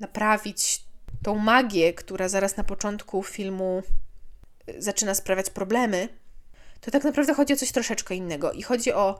[0.00, 0.84] naprawić
[1.22, 3.82] tą magię, która zaraz na początku filmu
[4.68, 6.08] y, zaczyna sprawiać problemy,
[6.80, 8.52] to tak naprawdę chodzi o coś troszeczkę innego.
[8.52, 9.18] I chodzi o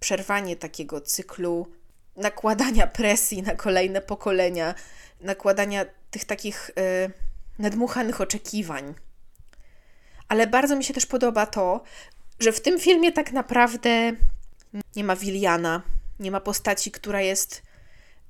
[0.00, 1.66] przerwanie takiego cyklu
[2.16, 4.74] nakładania presji na kolejne pokolenia,
[5.20, 7.27] nakładania tych takich y,
[7.58, 8.94] nadmuchanych oczekiwań.
[10.28, 11.82] Ale bardzo mi się też podoba to,
[12.40, 14.12] że w tym filmie tak naprawdę
[14.96, 15.82] nie ma Wiliana,
[16.20, 17.62] nie ma postaci, która jest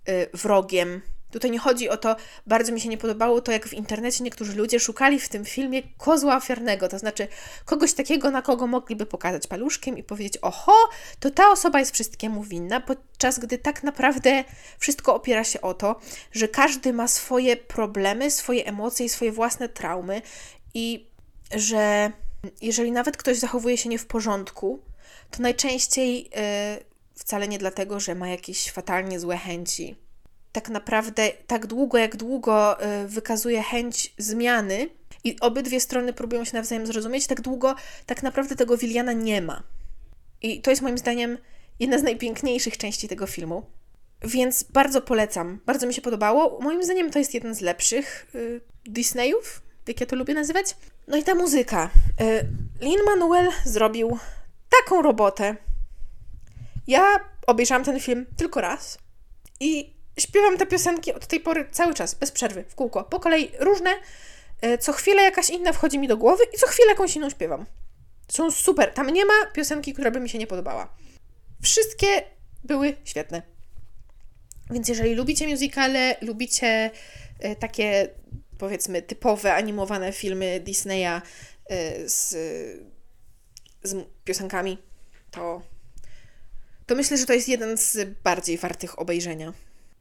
[0.08, 3.72] y, wrogiem, Tutaj nie chodzi o to, bardzo mi się nie podobało to, jak w
[3.72, 7.28] internecie niektórzy ludzie szukali w tym filmie kozła ofiarnego, to znaczy
[7.64, 10.74] kogoś takiego, na kogo mogliby pokazać paluszkiem i powiedzieć: Oho,
[11.20, 14.44] to ta osoba jest wszystkiemu winna, podczas gdy tak naprawdę
[14.78, 16.00] wszystko opiera się o to,
[16.32, 20.22] że każdy ma swoje problemy, swoje emocje i swoje własne traumy,
[20.74, 21.06] i
[21.54, 22.12] że
[22.62, 24.82] jeżeli nawet ktoś zachowuje się nie w porządku,
[25.30, 26.30] to najczęściej yy,
[27.14, 30.07] wcale nie dlatego, że ma jakieś fatalnie złe chęci
[30.52, 34.88] tak naprawdę tak długo, jak długo y, wykazuje chęć zmiany
[35.24, 37.74] i obydwie strony próbują się nawzajem zrozumieć, tak długo
[38.06, 39.62] tak naprawdę tego Wiliana nie ma.
[40.42, 41.38] I to jest moim zdaniem
[41.80, 43.62] jedna z najpiękniejszych części tego filmu.
[44.22, 45.60] Więc bardzo polecam.
[45.66, 46.58] Bardzo mi się podobało.
[46.60, 50.76] Moim zdaniem to jest jeden z lepszych y, Disneyów, jak ja to lubię nazywać.
[51.08, 51.90] No i ta muzyka.
[52.20, 52.46] Y,
[52.80, 54.18] Lin-Manuel zrobił
[54.82, 55.56] taką robotę.
[56.86, 58.98] Ja obejrzałam ten film tylko raz
[59.60, 63.04] i śpiewam te piosenki od tej pory cały czas, bez przerwy, w kółko.
[63.04, 63.90] Po kolei różne,
[64.60, 67.66] e, co chwilę jakaś inna wchodzi mi do głowy i co chwilę jakąś inną śpiewam.
[68.28, 68.92] Są super.
[68.92, 70.88] Tam nie ma piosenki, która by mi się nie podobała.
[71.62, 72.06] Wszystkie
[72.64, 73.42] były świetne.
[74.70, 76.90] Więc jeżeli lubicie musicale, lubicie
[77.40, 78.08] e, takie
[78.58, 81.22] powiedzmy typowe animowane filmy Disneya
[81.66, 82.30] e, z,
[83.82, 84.78] z piosenkami,
[85.30, 85.62] to,
[86.86, 89.52] to myślę, że to jest jeden z bardziej wartych obejrzenia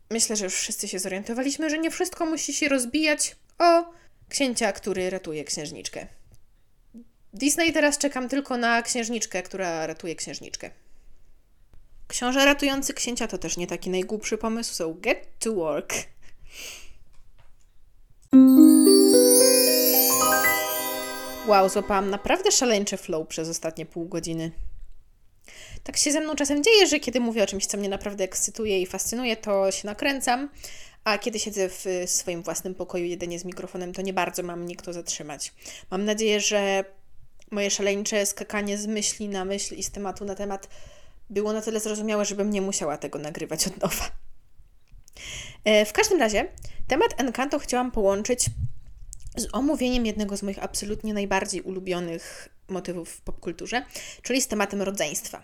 [0.09, 3.85] myślę, że już wszyscy się zorientowaliśmy, że nie wszystko musi się rozbijać o
[4.29, 6.07] księcia, który ratuje księżniczkę.
[7.33, 10.71] Disney teraz czekam tylko na księżniczkę, która ratuje księżniczkę.
[12.07, 15.93] Książę ratujący księcia to też nie taki najgłupszy pomysł, so get to work.
[21.47, 24.51] Wow, złapałam naprawdę szaleńczy flow przez ostatnie pół godziny
[25.83, 28.81] tak się ze mną czasem dzieje, że kiedy mówię o czymś, co mnie naprawdę ekscytuje
[28.81, 30.49] i fascynuje, to się nakręcam,
[31.03, 34.75] a kiedy siedzę w swoim własnym pokoju jedynie z mikrofonem, to nie bardzo mam mnie
[34.75, 35.53] kto zatrzymać.
[35.91, 36.83] Mam nadzieję, że
[37.51, 40.67] moje szaleńcze skakanie z myśli na myśl i z tematu na temat
[41.29, 44.11] było na tyle zrozumiałe, żebym nie musiała tego nagrywać od nowa.
[45.63, 46.47] E, w każdym razie,
[46.87, 48.45] temat Encanto chciałam połączyć
[49.37, 53.85] z omówieniem jednego z moich absolutnie najbardziej ulubionych motywów w popkulturze,
[54.21, 55.43] czyli z tematem rodzeństwa.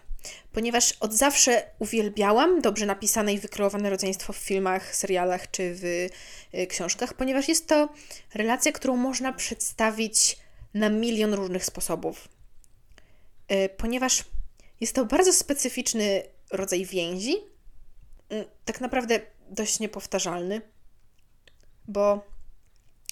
[0.51, 5.83] Ponieważ od zawsze uwielbiałam dobrze napisane i wykreowane rodzeństwo w filmach, serialach czy w
[6.53, 7.89] y, książkach, ponieważ jest to
[8.33, 10.37] relacja, którą można przedstawić
[10.73, 12.27] na milion różnych sposobów.
[13.51, 14.23] Y, ponieważ
[14.81, 17.35] jest to bardzo specyficzny rodzaj więzi,
[18.33, 20.61] y, tak naprawdę dość niepowtarzalny,
[21.87, 22.25] bo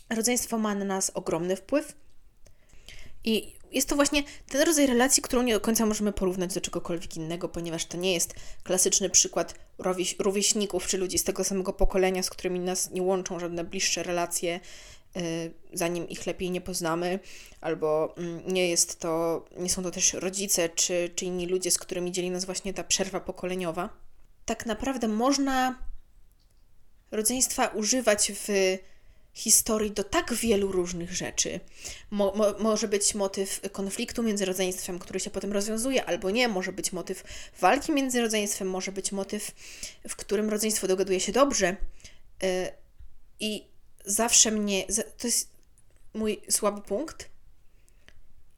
[0.10, 1.96] rodzeństwo ma na nas ogromny wpływ
[3.24, 7.18] I jest to właśnie ten rodzaj relacji, którą nie do końca możemy porównać do czegokolwiek
[7.18, 9.56] innego, ponieważ to nie jest klasyczny przykład
[10.20, 14.60] rówieśników czy ludzi z tego samego pokolenia, z którymi nas nie łączą żadne bliższe relacje,
[15.16, 15.22] yy,
[15.74, 17.20] zanim ich lepiej nie poznamy,
[17.62, 21.78] albo yy, nie jest to, nie są to też rodzice czy, czy inni ludzie, z
[21.78, 23.90] którymi dzieli nas właśnie ta przerwa pokoleniowa.
[24.46, 25.80] Tak naprawdę można
[27.12, 28.78] rodzeństwa używać w
[29.34, 31.60] historii do tak wielu różnych rzeczy.
[32.12, 36.48] Mo, mo, może być motyw konfliktu między rodzeństwem, który się potem rozwiązuje, albo nie.
[36.48, 37.24] Może być motyw
[37.60, 39.52] walki między rodzeństwem, może być motyw,
[40.10, 41.76] w którym rodzeństwo dogaduje się dobrze.
[42.42, 42.50] Yy,
[43.40, 43.68] I
[44.06, 44.86] zawsze mnie.
[45.18, 45.50] To jest
[46.14, 47.30] mój słaby punkt.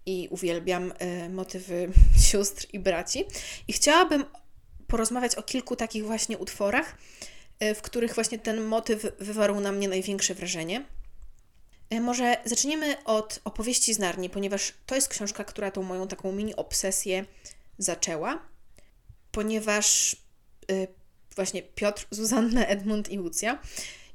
[0.06, 1.90] I uwielbiam yy, motywy
[2.30, 3.26] sióstr i braci.
[3.68, 4.26] I chciałabym
[4.88, 6.98] porozmawiać o kilku takich właśnie utworach,
[7.76, 10.86] w których właśnie ten motyw wywarł na mnie największe wrażenie.
[11.90, 16.32] E, może zaczniemy od opowieści z Narni, ponieważ to jest książka, która tą moją taką
[16.32, 17.26] mini obsesję
[17.78, 18.40] zaczęła,
[19.32, 20.16] ponieważ
[20.70, 20.88] yy,
[21.36, 23.60] właśnie Piotr, Zuzanna, Edmund i Lucja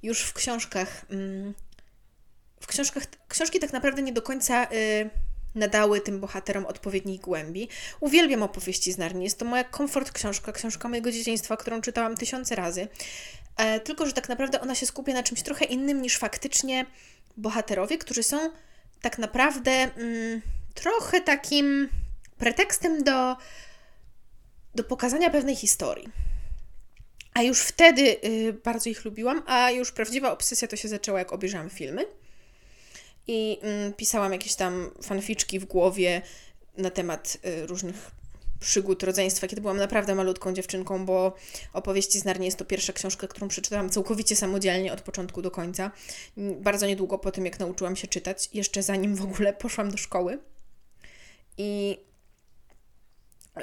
[0.02, 1.54] już w książkach, yy,
[2.61, 4.68] w książkach, książki tak naprawdę nie do końca
[5.59, 7.68] nadały tym bohaterom odpowiedniej głębi.
[8.01, 9.25] Uwielbiam opowieści z Narni.
[9.25, 12.88] Jest to moja komfort książka, książka mojego dzieciństwa, którą czytałam tysiące razy.
[13.57, 16.87] E, tylko, że tak naprawdę ona się skupia na czymś trochę innym niż faktycznie
[17.37, 18.37] bohaterowie, którzy są
[19.03, 20.42] tak naprawdę mm,
[20.75, 21.88] trochę takim
[22.38, 23.37] pretekstem do,
[24.75, 26.09] do pokazania pewnej historii.
[27.35, 31.33] A już wtedy y, bardzo ich lubiłam, a już prawdziwa obsesja to się zaczęła, jak
[31.33, 32.05] obejrzałam filmy
[33.29, 36.23] i mm, pisałam jakieś tam fanficzki w głowie
[36.77, 38.11] na temat y, różnych
[38.61, 41.37] przygód rodzeństwa, kiedy byłam naprawdę malutką dziewczynką, bo
[41.73, 45.91] opowieści z Narni jest to pierwsza książka, którą przeczytałam całkowicie samodzielnie od początku do końca.
[46.37, 50.38] Bardzo niedługo po tym, jak nauczyłam się czytać, jeszcze zanim w ogóle poszłam do szkoły.
[51.59, 51.99] I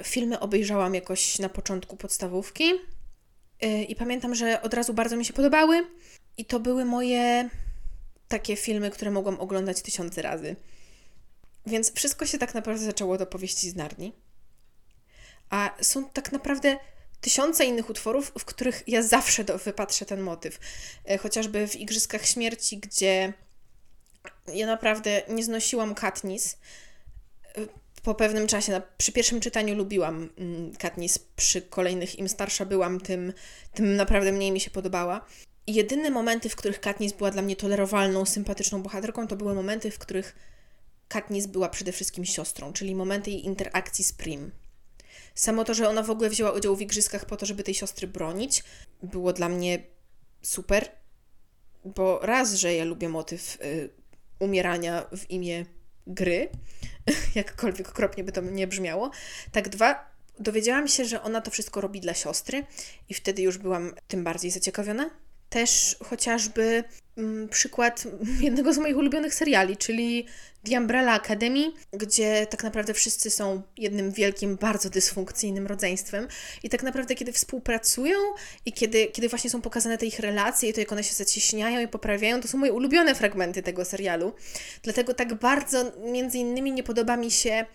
[0.03, 2.71] filmy obejrzałam jakoś na początku podstawówki.
[3.63, 5.87] Y, I pamiętam, że od razu bardzo mi się podobały.
[6.37, 7.49] I to były moje
[8.27, 10.55] takie filmy, które mogłam oglądać tysiące razy.
[11.65, 14.13] Więc wszystko się tak naprawdę zaczęło od opowieści z Narni.
[15.49, 16.77] A są tak naprawdę
[17.21, 20.59] tysiące innych utworów, w których ja zawsze do, wypatrzę ten motyw.
[21.05, 23.33] E, chociażby w Igrzyskach Śmierci, gdzie
[24.53, 26.57] ja naprawdę nie znosiłam Katniss.
[27.57, 27.61] E,
[28.03, 32.99] po pewnym czasie, na, przy pierwszym czytaniu lubiłam mm, Katniss, przy kolejnych im starsza byłam,
[32.99, 33.33] tym,
[33.73, 35.25] tym naprawdę mniej mi się podobała.
[35.67, 39.99] Jedyne momenty, w których Katniss była dla mnie tolerowalną, sympatyczną bohaterką, to były momenty, w
[39.99, 40.35] których
[41.07, 44.51] Katniss była przede wszystkim siostrą, czyli momenty jej interakcji z Prim.
[45.35, 48.07] Samo to, że ona w ogóle wzięła udział w igrzyskach po to, żeby tej siostry
[48.07, 48.63] bronić,
[49.03, 49.83] było dla mnie
[50.41, 50.91] super,
[51.85, 53.89] bo raz, że ja lubię motyw y,
[54.39, 55.65] umierania w imię
[56.07, 56.49] gry,
[57.35, 59.11] jakkolwiek okropnie by to nie brzmiało,
[59.51, 62.65] tak dwa, dowiedziałam się, że ona to wszystko robi dla siostry
[63.09, 65.09] i wtedy już byłam tym bardziej zaciekawiona
[65.55, 66.83] też chociażby
[67.17, 68.03] mm, przykład
[68.41, 70.25] jednego z moich ulubionych seriali, czyli
[70.63, 76.27] The Umbrella Academy, gdzie tak naprawdę wszyscy są jednym wielkim, bardzo dysfunkcyjnym rodzeństwem
[76.63, 78.17] i tak naprawdę kiedy współpracują
[78.65, 81.79] i kiedy, kiedy właśnie są pokazane te ich relacje i to jak one się zacieśniają
[81.79, 84.33] i poprawiają, to są moje ulubione fragmenty tego serialu.
[84.83, 87.65] Dlatego tak bardzo między innymi nie podoba mi się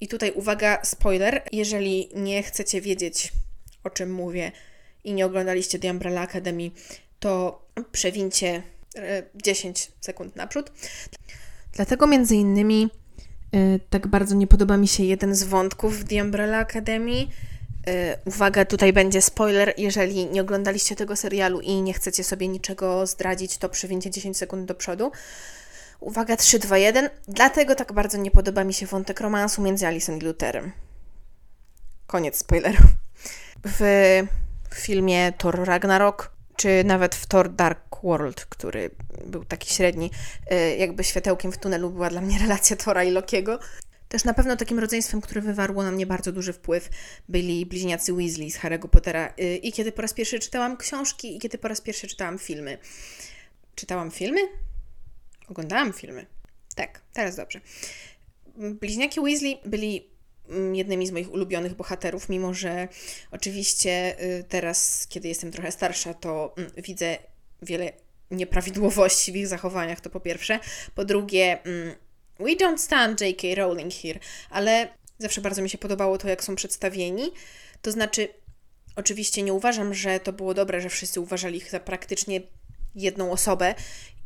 [0.00, 3.32] i tutaj uwaga, spoiler, jeżeli nie chcecie wiedzieć
[3.84, 4.52] o czym mówię
[5.04, 6.70] i nie oglądaliście The Umbrella Academy,
[7.20, 8.62] to przewincie
[9.34, 10.72] 10 e, sekund naprzód.
[11.72, 12.90] Dlatego między innymi
[13.52, 17.26] e, tak bardzo nie podoba mi się jeden z wątków w The Umbrella Academy.
[17.86, 19.74] E, uwaga, tutaj będzie spoiler.
[19.78, 24.68] Jeżeli nie oglądaliście tego serialu i nie chcecie sobie niczego zdradzić, to przewincie 10 sekund
[24.68, 25.12] do przodu.
[26.00, 27.10] Uwaga, 3, 2, 1.
[27.28, 30.72] Dlatego tak bardzo nie podoba mi się wątek romansu między Alison i Lutherem.
[32.06, 32.86] Koniec spoilerów.
[33.64, 33.80] W
[34.74, 38.90] filmie Thor Ragnarok czy nawet w Thor Dark World, który
[39.26, 40.10] był taki średni,
[40.52, 43.58] y, jakby światełkiem w tunelu była dla mnie relacja Tora i Lokiego.
[44.08, 46.88] Też na pewno takim rodzeństwem, które wywarło na mnie bardzo duży wpływ,
[47.28, 49.34] byli bliźniacy Weasley z Harry'ego Pottera.
[49.40, 52.78] Y, I kiedy po raz pierwszy czytałam książki, i kiedy po raz pierwszy czytałam filmy.
[53.74, 54.40] Czytałam filmy?
[55.48, 56.26] Oglądałam filmy.
[56.74, 57.60] Tak, teraz dobrze.
[58.56, 60.09] Bliźniaki Weasley byli
[60.72, 62.88] jednymi z moich ulubionych bohaterów, mimo że
[63.30, 67.18] oczywiście y, teraz, kiedy jestem trochę starsza, to widzę
[67.62, 67.92] wiele
[68.30, 70.60] nieprawidłowości w ich zachowaniach, to po pierwsze.
[70.94, 71.58] Po drugie,
[72.38, 73.48] we don't stand J.K.
[73.54, 74.20] Rowling here,
[74.50, 74.88] ale
[75.18, 77.30] zawsze bardzo mi się podobało to, jak są przedstawieni.
[77.82, 78.28] To znaczy,
[78.96, 82.40] oczywiście nie uważam, że to było dobre, że wszyscy uważali ich za praktycznie
[82.94, 83.74] jedną osobę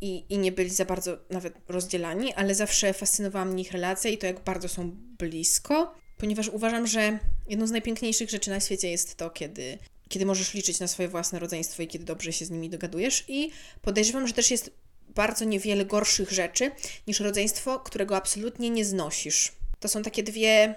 [0.01, 4.19] i, i nie byli za bardzo nawet rozdzielani, ale zawsze fascynowała mnie ich relacja i
[4.19, 5.95] to, jak bardzo są blisko,
[6.25, 7.19] ponieważ uważam, że
[7.49, 11.39] jedną z najpiękniejszych rzeczy na świecie jest to, kiedy, kiedy możesz liczyć na swoje własne
[11.39, 13.25] rodzeństwo i kiedy dobrze się z nimi dogadujesz.
[13.29, 13.51] I
[13.83, 14.71] podejrzewam, że też jest
[15.09, 16.71] bardzo niewiele gorszych rzeczy
[17.07, 19.53] niż rodzeństwo, którego absolutnie nie znosisz.
[19.81, 20.75] To są takie dwie,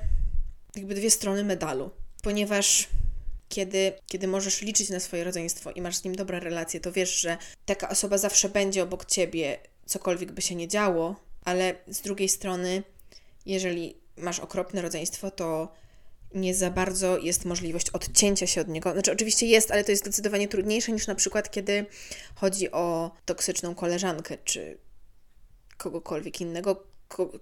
[0.76, 1.92] jakby dwie strony medalu,
[2.24, 2.88] ponieważ
[3.50, 7.22] kiedy, kiedy możesz liczyć na swoje rodzeństwo i masz z nim dobre relacje, to wiesz,
[7.22, 12.30] że taka osoba zawsze będzie obok ciebie, cokolwiek by się nie działo, ale z drugiej
[12.30, 12.84] strony,
[13.46, 15.74] jeżeli masz okropne rodzeństwo, to
[16.34, 18.92] nie za bardzo jest możliwość odcięcia się od niego.
[18.92, 21.86] Znaczy, oczywiście jest, ale to jest zdecydowanie trudniejsze niż na przykład, kiedy
[22.36, 24.78] chodzi o toksyczną koleżankę czy
[25.78, 26.84] kogokolwiek innego,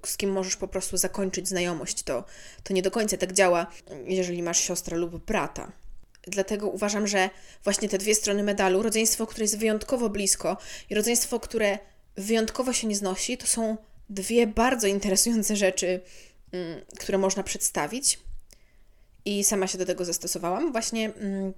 [0.06, 2.04] z kim możesz po prostu zakończyć znajomość.
[2.04, 2.24] To,
[2.64, 3.68] to nie do końca tak działa,
[4.06, 5.72] jeżeli masz siostrę lub brata.
[6.28, 7.30] Dlatego uważam, że
[7.64, 10.58] właśnie te dwie strony medalu, rodzeństwo, które jest wyjątkowo blisko
[10.90, 11.80] i rodzeństwo, które
[12.16, 13.78] wyjątkowo się nie znosi, to są
[14.10, 16.02] dwie bardzo interesujące rzeczy,
[17.00, 18.20] które można przedstawić.
[19.26, 21.54] I sama się do tego zastosowałam, właśnie mm,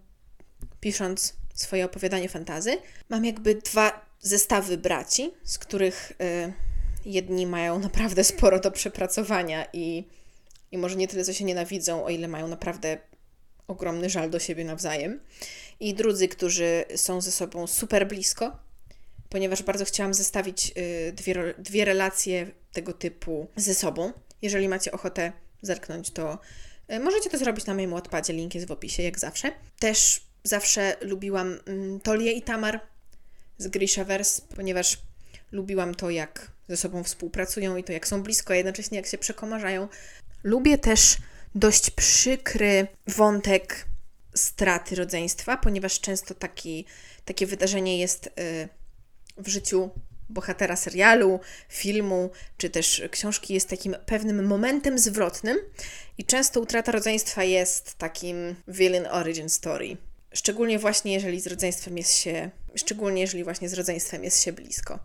[0.79, 2.77] pisząc swoje opowiadanie fantazy.
[3.09, 6.53] Mam jakby dwa zestawy braci, z których y,
[7.05, 10.07] jedni mają naprawdę sporo do przepracowania i,
[10.71, 12.97] i może nie tyle, co się nienawidzą, o ile mają naprawdę
[13.67, 15.19] ogromny żal do siebie nawzajem.
[15.79, 18.57] I drudzy, którzy są ze sobą super blisko,
[19.29, 24.13] ponieważ bardzo chciałam zestawić y, dwie, dwie relacje tego typu ze sobą.
[24.41, 25.31] Jeżeli macie ochotę
[25.61, 26.39] zerknąć, to
[26.91, 29.51] y, możecie to zrobić na moim odpadzie, link jest w opisie, jak zawsze.
[29.79, 32.79] Też zawsze lubiłam mm, Tolię i Tamar
[33.57, 34.97] z Grishaverse, ponieważ
[35.51, 39.17] lubiłam to, jak ze sobą współpracują i to, jak są blisko, a jednocześnie jak się
[39.17, 39.87] przekomarzają.
[40.43, 41.17] Lubię też
[41.55, 43.85] dość przykry wątek
[44.35, 46.85] straty rodzeństwa, ponieważ często taki,
[47.25, 48.69] takie wydarzenie jest y,
[49.37, 49.89] w życiu
[50.29, 55.57] bohatera serialu, filmu czy też książki jest takim pewnym momentem zwrotnym
[56.17, 59.97] i często utrata rodzeństwa jest takim villain origin story.
[60.33, 64.99] Szczególnie właśnie jeżeli z rodzeństwem jest się, szczególnie jeżeli właśnie z rodzeństwem jest się blisko.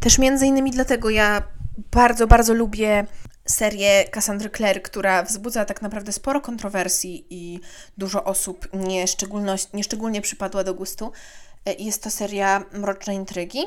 [0.00, 1.42] Też między innymi dlatego ja
[1.90, 3.06] bardzo, bardzo lubię
[3.46, 7.60] serię Cassandry Clare, która wzbudza tak naprawdę sporo kontrowersji i
[7.98, 8.68] dużo osób
[9.72, 11.12] nieszczególnie przypadła do gustu.
[11.66, 13.58] E, jest to seria Mroczne Intrygi,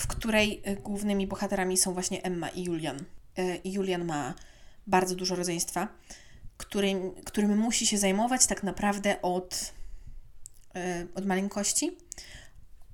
[0.00, 2.98] w której e, głównymi bohaterami są właśnie Emma i Julian.
[3.36, 4.34] E, I Julian ma
[4.86, 5.88] bardzo dużo rodzeństwa,
[6.56, 9.72] którym, którym musi się zajmować tak naprawdę od,
[11.14, 11.96] od maleńkości.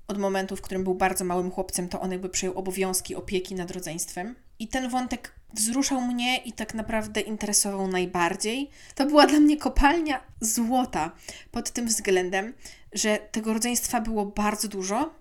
[0.07, 3.71] Od momentu, w którym był bardzo małym chłopcem, to on jakby przejął obowiązki opieki nad
[3.71, 4.35] rodzeństwem.
[4.59, 8.69] I ten wątek wzruszał mnie i tak naprawdę interesował najbardziej.
[8.95, 11.11] To była dla mnie kopalnia złota
[11.51, 12.53] pod tym względem,
[12.93, 15.13] że tego rodzeństwa było bardzo dużo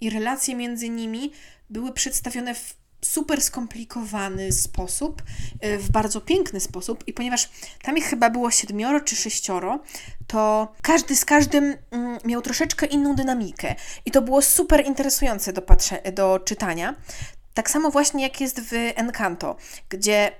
[0.00, 1.32] i relacje między nimi
[1.70, 5.22] były przedstawione w super skomplikowany sposób,
[5.64, 7.50] y, w bardzo piękny sposób i ponieważ
[7.82, 9.80] tam ich chyba było siedmioro czy sześcioro,
[10.26, 13.74] to każdy z każdym mm, miał troszeczkę inną dynamikę
[14.04, 16.94] i to było super interesujące do, patrze- do czytania.
[17.54, 19.56] Tak samo właśnie jak jest w Encanto,
[19.88, 20.32] gdzie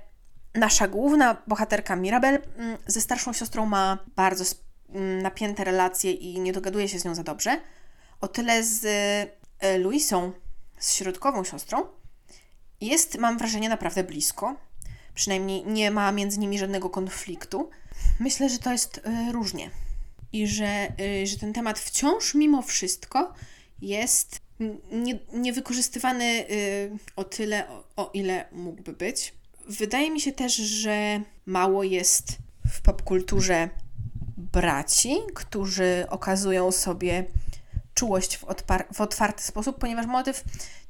[0.53, 4.45] nasza główna bohaterka Mirabel mm, ze starszą siostrą ma bardzo
[4.89, 7.61] mm, napięte relacje i nie dogaduje się z nią za dobrze.
[8.21, 9.44] O tyle z e,
[9.79, 10.31] Luisą,
[10.79, 11.85] z środkową siostrą,
[12.81, 14.55] jest, mam wrażenie, naprawdę blisko.
[15.13, 17.69] Przynajmniej nie ma między nimi żadnego konfliktu.
[18.19, 19.69] Myślę, że to jest e, różnie.
[20.33, 23.33] I że, e, że ten temat wciąż, mimo wszystko,
[23.81, 24.45] jest
[24.91, 29.33] nie, niewykorzystywany y, o tyle, o, o ile mógłby być.
[29.67, 32.37] Wydaje mi się też, że mało jest
[32.71, 33.69] w popkulturze
[34.37, 37.25] braci, którzy okazują sobie
[37.95, 38.45] czułość w,
[38.93, 40.43] w otwarty sposób, ponieważ motyw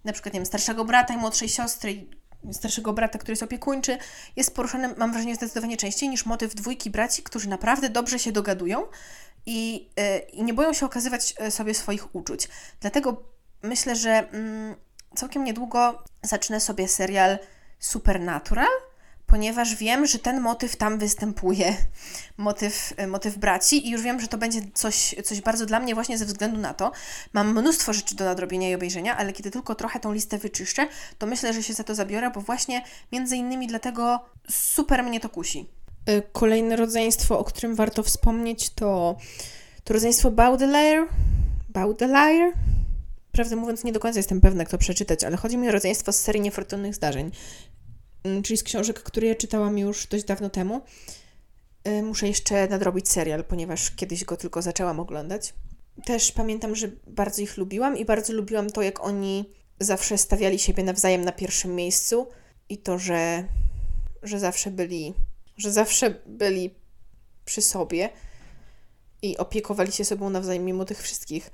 [0.04, 2.06] na przykład nie wiem, starszego brata i młodszej siostry,
[2.52, 3.98] starszego brata, który jest opiekuńczy,
[4.36, 8.88] jest poruszany, mam wrażenie, zdecydowanie częściej niż motyw dwójki braci, którzy naprawdę dobrze się dogadują
[9.46, 12.48] i, yy, i nie boją się okazywać y, sobie swoich uczuć.
[12.80, 13.24] Dlatego
[13.64, 14.76] myślę, że mm,
[15.16, 17.40] całkiem niedługo zacznę sobie serial
[17.80, 18.68] Supernatural,
[19.36, 21.78] ponieważ wiem, że ten motyw tam występuje,
[22.38, 25.96] motyw, e, motyw braci i już wiem, że to będzie coś, coś bardzo dla mnie
[25.96, 26.92] właśnie ze względu na to.
[27.34, 31.28] Mam mnóstwo rzeczy do nadrobienia i obejrzenia, ale kiedy tylko trochę tą listę wyczyszczę, to
[31.28, 34.20] myślę, że się za to zabiorę, bo właśnie między innymi dlatego
[34.50, 35.70] super mnie to kusi.
[36.06, 39.16] E, kolejne rodzeństwo, o którym warto wspomnieć, to,
[39.84, 41.08] to rodzeństwo Baudelaire.
[41.70, 42.54] Baudelaire?
[43.36, 46.12] prawdę mówiąc, nie do końca jestem pewna, jak to przeczytać, ale chodzi mi o rodzeństwo
[46.12, 47.32] z serii niefortunnych zdarzeń,
[48.44, 50.82] czyli z książek, które ja czytałam już dość dawno temu.
[51.88, 55.54] Y, muszę jeszcze nadrobić serial, ponieważ kiedyś go tylko zaczęłam oglądać.
[56.06, 60.84] też pamiętam, że bardzo ich lubiłam i bardzo lubiłam to, jak oni zawsze stawiali siebie
[60.84, 62.28] nawzajem na pierwszym miejscu
[62.70, 63.44] i to, że,
[64.24, 65.14] że zawsze byli,
[65.58, 66.76] że zawsze byli
[67.46, 68.10] przy sobie
[69.22, 71.52] i opiekowali się sobą nawzajem mimo tych wszystkich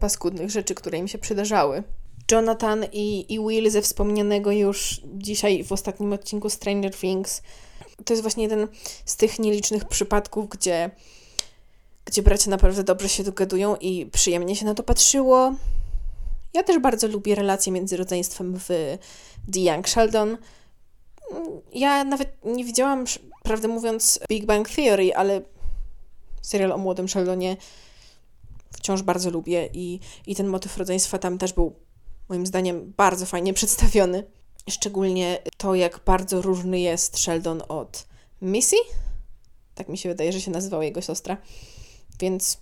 [0.00, 1.82] paskudnych rzeczy, które im się przydarzały.
[2.32, 7.42] Jonathan i, i Will ze wspomnianego już dzisiaj w ostatnim odcinku Stranger Things.
[8.04, 8.68] To jest właśnie jeden
[9.04, 10.90] z tych nielicznych przypadków, gdzie,
[12.04, 15.54] gdzie bracia naprawdę dobrze się dogadują i przyjemnie się na to patrzyło.
[16.54, 18.68] Ja też bardzo lubię relacje między rodzeństwem w
[19.52, 20.38] The Young Sheldon.
[21.72, 23.04] Ja nawet nie widziałam,
[23.42, 25.42] prawdę mówiąc, Big Bang Theory, ale
[26.42, 27.56] serial o młodym Sheldonie
[28.72, 31.74] wciąż bardzo lubię i, i ten motyw rodzeństwa tam też był
[32.28, 34.24] moim zdaniem bardzo fajnie przedstawiony.
[34.70, 38.04] Szczególnie to, jak bardzo różny jest Sheldon od
[38.42, 38.76] Missy.
[39.74, 41.36] Tak mi się wydaje, że się nazywała jego siostra.
[42.20, 42.58] Więc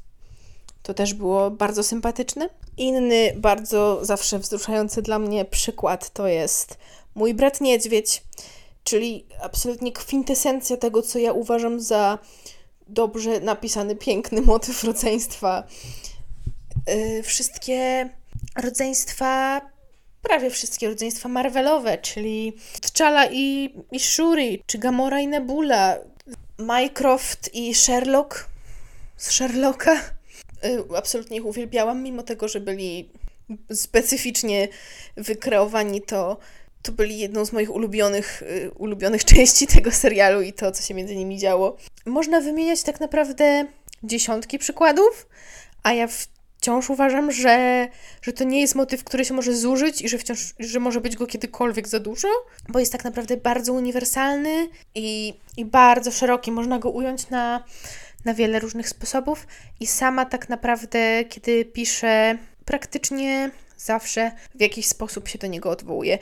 [0.82, 2.48] to też było bardzo sympatyczne.
[2.76, 6.78] Inny, bardzo zawsze wzruszający dla mnie przykład to jest
[7.14, 8.24] mój brat niedźwiedź,
[8.84, 12.18] czyli absolutnie kwintesencja tego, co ja uważam za
[12.88, 15.64] dobrze napisany, piękny motyw rodzeństwa.
[16.86, 18.10] Yy, wszystkie
[18.56, 19.60] rodzeństwa,
[20.22, 25.98] prawie wszystkie rodzeństwa Marvelowe, czyli T'Challa i, i Shuri, czy Gamora i Nebula,
[26.58, 28.48] Mycroft i Sherlock
[29.16, 29.94] z Sherlocka.
[30.64, 33.08] Y, absolutnie ich uwielbiałam, mimo tego, że byli
[33.72, 34.68] specyficznie
[35.16, 36.38] wykreowani, to,
[36.82, 40.94] to byli jedną z moich ulubionych, y, ulubionych części tego serialu i to, co się
[40.94, 41.76] między nimi działo.
[42.06, 43.66] Można wymieniać tak naprawdę
[44.02, 45.28] dziesiątki przykładów,
[45.82, 46.26] a ja w
[46.60, 47.88] wciąż uważam, że,
[48.22, 51.16] że to nie jest motyw, który się może zużyć i że wciąż, że może być
[51.16, 52.28] go kiedykolwiek za dużo,
[52.68, 56.52] bo jest tak naprawdę bardzo uniwersalny i, i bardzo szeroki.
[56.52, 57.64] Można go ująć na,
[58.24, 59.46] na wiele różnych sposobów
[59.80, 66.18] i sama tak naprawdę, kiedy piszę, praktycznie zawsze w jakiś sposób się do niego odwołuję.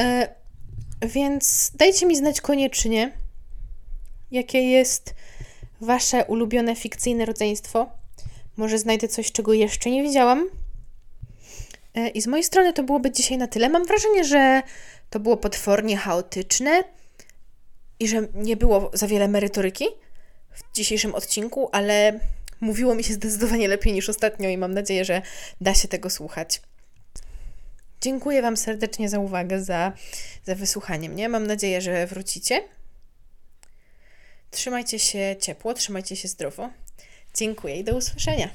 [0.00, 0.28] E,
[1.02, 3.12] więc dajcie mi znać koniecznie,
[4.30, 5.14] jakie jest
[5.80, 7.95] Wasze ulubione fikcyjne rodzeństwo
[8.56, 10.50] może znajdę coś, czego jeszcze nie widziałam.
[11.94, 13.68] E, I z mojej strony to byłoby dzisiaj na tyle.
[13.68, 14.62] Mam wrażenie, że
[15.10, 16.84] to było potwornie chaotyczne
[18.00, 19.84] i że nie było za wiele merytoryki
[20.50, 22.20] w dzisiejszym odcinku, ale
[22.60, 25.22] mówiło mi się zdecydowanie lepiej niż ostatnio i mam nadzieję, że
[25.60, 26.62] da się tego słuchać.
[28.00, 29.92] Dziękuję Wam serdecznie za uwagę, za,
[30.44, 31.28] za wysłuchanie mnie.
[31.28, 32.62] Mam nadzieję, że wrócicie.
[34.50, 36.70] Trzymajcie się ciepło, trzymajcie się zdrowo.
[37.36, 38.48] Dziękuję i do usłyszenia.